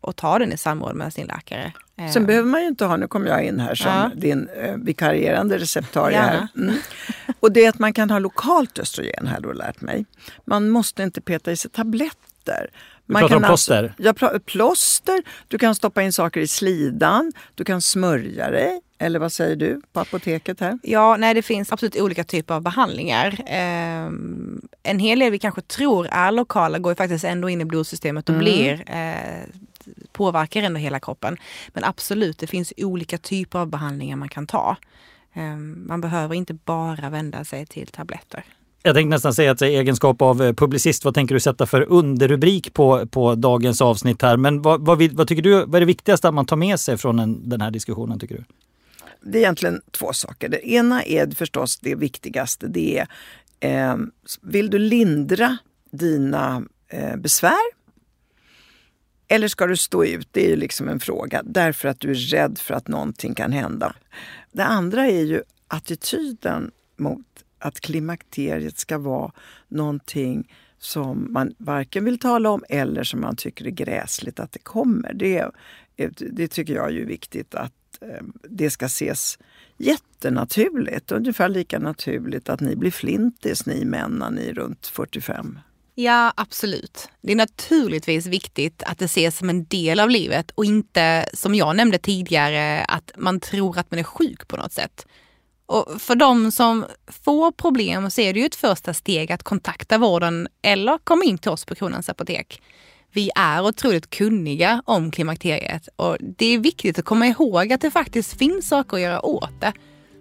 och 0.00 0.16
ta 0.16 0.38
den 0.38 0.52
i 0.52 0.56
samråd 0.56 0.96
med 0.96 1.12
sin 1.12 1.26
läkare. 1.26 1.72
Sen 2.12 2.26
behöver 2.26 2.48
man 2.48 2.62
ju 2.62 2.68
inte 2.68 2.84
ha, 2.84 2.96
nu 2.96 3.08
kommer 3.08 3.26
jag 3.26 3.44
in 3.44 3.60
här 3.60 3.74
som 3.74 3.90
ja. 3.90 4.10
din 4.14 4.48
eh, 4.48 4.76
vikarierande 4.76 5.58
receptarie 5.58 6.18
här. 6.18 6.48
Mm. 6.56 6.74
Och 7.40 7.52
det 7.52 7.64
är 7.64 7.68
att 7.68 7.78
man 7.78 7.92
kan 7.92 8.10
ha 8.10 8.18
lokalt 8.18 8.78
östrogen 8.78 9.26
har 9.26 9.40
jag 9.42 9.56
lärt 9.56 9.80
mig. 9.80 10.04
Man 10.44 10.68
måste 10.68 11.02
inte 11.02 11.20
peta 11.20 11.52
i 11.52 11.56
sig 11.56 11.70
tabletter. 11.70 12.70
Man 13.06 13.22
du 13.22 13.28
pratar 13.28 13.36
om 13.36 13.44
alltså- 13.44 13.72
plåster? 13.72 13.94
Alltså, 14.08 14.30
ja, 14.32 14.38
plåster. 14.44 15.22
Du 15.48 15.58
kan 15.58 15.74
stoppa 15.74 16.02
in 16.02 16.12
saker 16.12 16.40
i 16.40 16.46
slidan. 16.46 17.32
Du 17.54 17.64
kan 17.64 17.82
smörja 17.82 18.50
dig. 18.50 18.80
Eller 19.02 19.18
vad 19.18 19.32
säger 19.32 19.56
du 19.56 19.80
på 19.92 20.00
apoteket 20.00 20.60
här? 20.60 20.78
Ja, 20.82 21.16
nej 21.16 21.34
det 21.34 21.42
finns 21.42 21.72
absolut 21.72 21.96
olika 21.96 22.24
typer 22.24 22.54
av 22.54 22.62
behandlingar. 22.62 23.40
Eh, 23.46 24.06
en 24.82 24.98
hel 24.98 25.18
del 25.18 25.32
vi 25.32 25.38
kanske 25.38 25.60
tror 25.60 26.06
är 26.06 26.32
lokala 26.32 26.78
går 26.78 26.92
ju 26.92 26.96
faktiskt 26.96 27.24
ändå 27.24 27.48
in 27.48 27.60
i 27.60 27.64
blodsystemet 27.64 28.28
och 28.28 28.34
mm. 28.34 28.44
blir 28.44 28.84
eh, 28.86 29.14
påverkar 30.12 30.62
ändå 30.62 30.78
hela 30.78 31.00
kroppen. 31.00 31.36
Men 31.68 31.84
absolut, 31.84 32.38
det 32.38 32.46
finns 32.46 32.72
olika 32.76 33.18
typer 33.18 33.58
av 33.58 33.66
behandlingar 33.66 34.16
man 34.16 34.28
kan 34.28 34.46
ta. 34.46 34.76
Eh, 35.34 35.56
man 35.86 36.00
behöver 36.00 36.34
inte 36.34 36.54
bara 36.54 37.10
vända 37.10 37.44
sig 37.44 37.66
till 37.66 37.86
tabletter. 37.86 38.44
Jag 38.82 38.94
tänkte 38.94 39.14
nästan 39.14 39.34
säga 39.34 39.50
att 39.50 39.62
i 39.62 39.64
egenskap 39.64 40.22
av 40.22 40.42
eh, 40.42 40.52
publicist, 40.52 41.04
vad 41.04 41.14
tänker 41.14 41.34
du 41.34 41.40
sätta 41.40 41.66
för 41.66 41.86
underrubrik 41.88 42.74
på, 42.74 43.06
på 43.06 43.34
dagens 43.34 43.80
avsnitt 43.80 44.22
här? 44.22 44.36
Men 44.36 44.62
vad, 44.62 44.86
vad, 44.86 45.02
vad 45.02 45.28
tycker 45.28 45.42
du, 45.42 45.64
vad 45.64 45.74
är 45.74 45.80
det 45.80 45.86
viktigaste 45.86 46.28
att 46.28 46.34
man 46.34 46.46
tar 46.46 46.56
med 46.56 46.80
sig 46.80 46.96
från 46.96 47.18
en, 47.18 47.48
den 47.48 47.60
här 47.60 47.70
diskussionen 47.70 48.18
tycker 48.18 48.34
du? 48.34 48.44
Det 49.22 49.38
är 49.38 49.42
egentligen 49.42 49.80
två 49.90 50.12
saker. 50.12 50.48
Det 50.48 50.70
ena 50.70 51.02
är 51.02 51.30
förstås 51.30 51.78
det 51.78 51.94
viktigaste. 51.94 52.68
Det 52.68 52.98
är, 52.98 53.90
eh, 53.90 53.96
vill 54.40 54.70
du 54.70 54.78
lindra 54.78 55.58
dina 55.90 56.62
eh, 56.88 57.16
besvär? 57.16 57.80
Eller 59.28 59.48
ska 59.48 59.66
du 59.66 59.76
stå 59.76 60.04
ut? 60.04 60.28
Det 60.30 60.44
är 60.44 60.48
ju 60.48 60.56
liksom 60.56 60.88
en 60.88 61.00
fråga. 61.00 61.42
Därför 61.44 61.88
att 61.88 62.00
du 62.00 62.10
är 62.10 62.14
rädd 62.14 62.58
för 62.58 62.74
att 62.74 62.88
någonting 62.88 63.34
kan 63.34 63.52
hända. 63.52 63.94
Det 64.52 64.64
andra 64.64 65.06
är 65.06 65.22
ju 65.22 65.42
attityden 65.68 66.70
mot 66.96 67.26
att 67.58 67.80
klimakteriet 67.80 68.78
ska 68.78 68.98
vara 68.98 69.32
någonting 69.68 70.54
som 70.78 71.32
man 71.32 71.54
varken 71.58 72.04
vill 72.04 72.18
tala 72.18 72.50
om 72.50 72.64
eller 72.68 73.04
som 73.04 73.20
man 73.20 73.36
tycker 73.36 73.66
är 73.66 73.70
gräsligt 73.70 74.40
att 74.40 74.52
det 74.52 74.58
kommer. 74.58 75.12
Det, 75.14 75.50
det 76.08 76.48
tycker 76.48 76.74
jag 76.74 76.96
är 76.96 77.04
viktigt 77.04 77.54
att 77.54 77.72
eh, 78.00 78.24
det 78.42 78.70
ska 78.70 78.86
ses 78.86 79.38
jättenaturligt. 79.76 81.12
Ungefär 81.12 81.48
lika 81.48 81.78
naturligt 81.78 82.48
att 82.48 82.60
ni 82.60 82.76
blir 82.76 82.90
flintis, 82.90 83.66
ni 83.66 83.84
män, 83.84 84.10
när 84.10 84.30
ni 84.30 84.48
är 84.48 84.54
runt 84.54 84.86
45. 84.86 85.58
Ja, 85.94 86.32
absolut. 86.36 87.08
Det 87.20 87.32
är 87.32 87.36
naturligtvis 87.36 88.26
viktigt 88.26 88.82
att 88.82 88.98
det 88.98 89.04
ses 89.04 89.38
som 89.38 89.50
en 89.50 89.64
del 89.64 90.00
av 90.00 90.10
livet 90.10 90.50
och 90.50 90.64
inte, 90.64 91.28
som 91.32 91.54
jag 91.54 91.76
nämnde 91.76 91.98
tidigare, 91.98 92.84
att 92.84 93.12
man 93.16 93.40
tror 93.40 93.78
att 93.78 93.90
man 93.90 94.00
är 94.00 94.04
sjuk 94.04 94.48
på 94.48 94.56
något 94.56 94.72
sätt. 94.72 95.06
Och 95.66 96.00
för 96.00 96.14
de 96.14 96.52
som 96.52 96.86
får 97.06 97.52
problem 97.52 98.10
så 98.10 98.20
är 98.20 98.32
det 98.32 98.40
ju 98.40 98.46
ett 98.46 98.54
första 98.54 98.94
steg 98.94 99.32
att 99.32 99.42
kontakta 99.42 99.98
vården 99.98 100.48
eller 100.62 100.98
komma 100.98 101.24
in 101.24 101.38
till 101.38 101.50
oss 101.50 101.64
på 101.64 101.74
Kronans 101.74 102.08
Apotek. 102.08 102.62
Vi 103.12 103.30
är 103.34 103.66
otroligt 103.66 104.10
kunniga 104.10 104.82
om 104.86 105.10
klimakteriet 105.10 105.88
och 105.96 106.16
det 106.20 106.46
är 106.46 106.58
viktigt 106.58 106.98
att 106.98 107.04
komma 107.04 107.26
ihåg 107.26 107.72
att 107.72 107.80
det 107.80 107.90
faktiskt 107.90 108.38
finns 108.38 108.68
saker 108.68 108.96
att 108.96 109.02
göra 109.02 109.26
åt 109.26 109.60
det. 109.60 109.72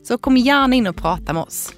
Så 0.04 0.18
kom 0.18 0.38
gärna 0.38 0.76
in 0.76 0.88
och 0.88 0.96
prata 0.96 1.34
med 1.34 1.44
oss. 1.44 1.74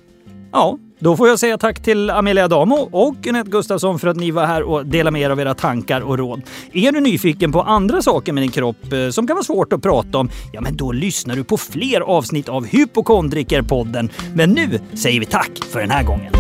Ja, 0.52 0.78
då 1.00 1.18
får 1.18 1.28
jag 1.28 1.40
säga 1.40 1.58
tack 1.58 1.84
till 1.84 2.10
Amelia 2.10 2.48
Damo 2.48 2.76
och 2.76 3.28
Anette 3.28 3.50
Gustafsson 3.50 4.00
för 4.00 4.08
att 4.08 4.18
ni 4.18 4.32
var 4.32 4.46
här 4.46 4.64
och 4.64 4.86
delade 4.86 5.12
med 5.12 5.22
er 5.22 5.30
av 5.30 5.40
era 5.40 5.54
tankar 5.54 6.02
och 6.02 6.18
råd. 6.18 6.42
Är 6.74 6.92
du 6.92 7.00
nyfiken 7.00 7.52
på 7.52 7.62
andra 7.62 8.02
saker 8.02 8.34
med 8.34 8.44
din 8.44 8.52
kropp 8.52 8.94
eh, 8.94 9.10
som 9.10 9.28
kan 9.28 9.36
vara 9.36 9.44
svårt 9.44 9.74
att 9.74 9.82
prata 9.82 10.18
om? 10.18 10.30
Ja, 10.54 10.62
men 10.62 10.78
då 10.78 10.92
lyssnar 10.92 11.36
du 11.36 11.44
på 11.44 11.58
fler 11.58 12.02
avsnitt 12.02 12.50
av 12.50 12.66
Hypokondrikerpodden. 12.66 14.10
Men 14.36 14.50
nu 14.50 14.80
säger 14.94 15.20
vi 15.20 15.26
tack 15.26 15.52
för 15.72 15.80
den 15.80 15.92
här 15.92 16.04
gången. 16.04 16.34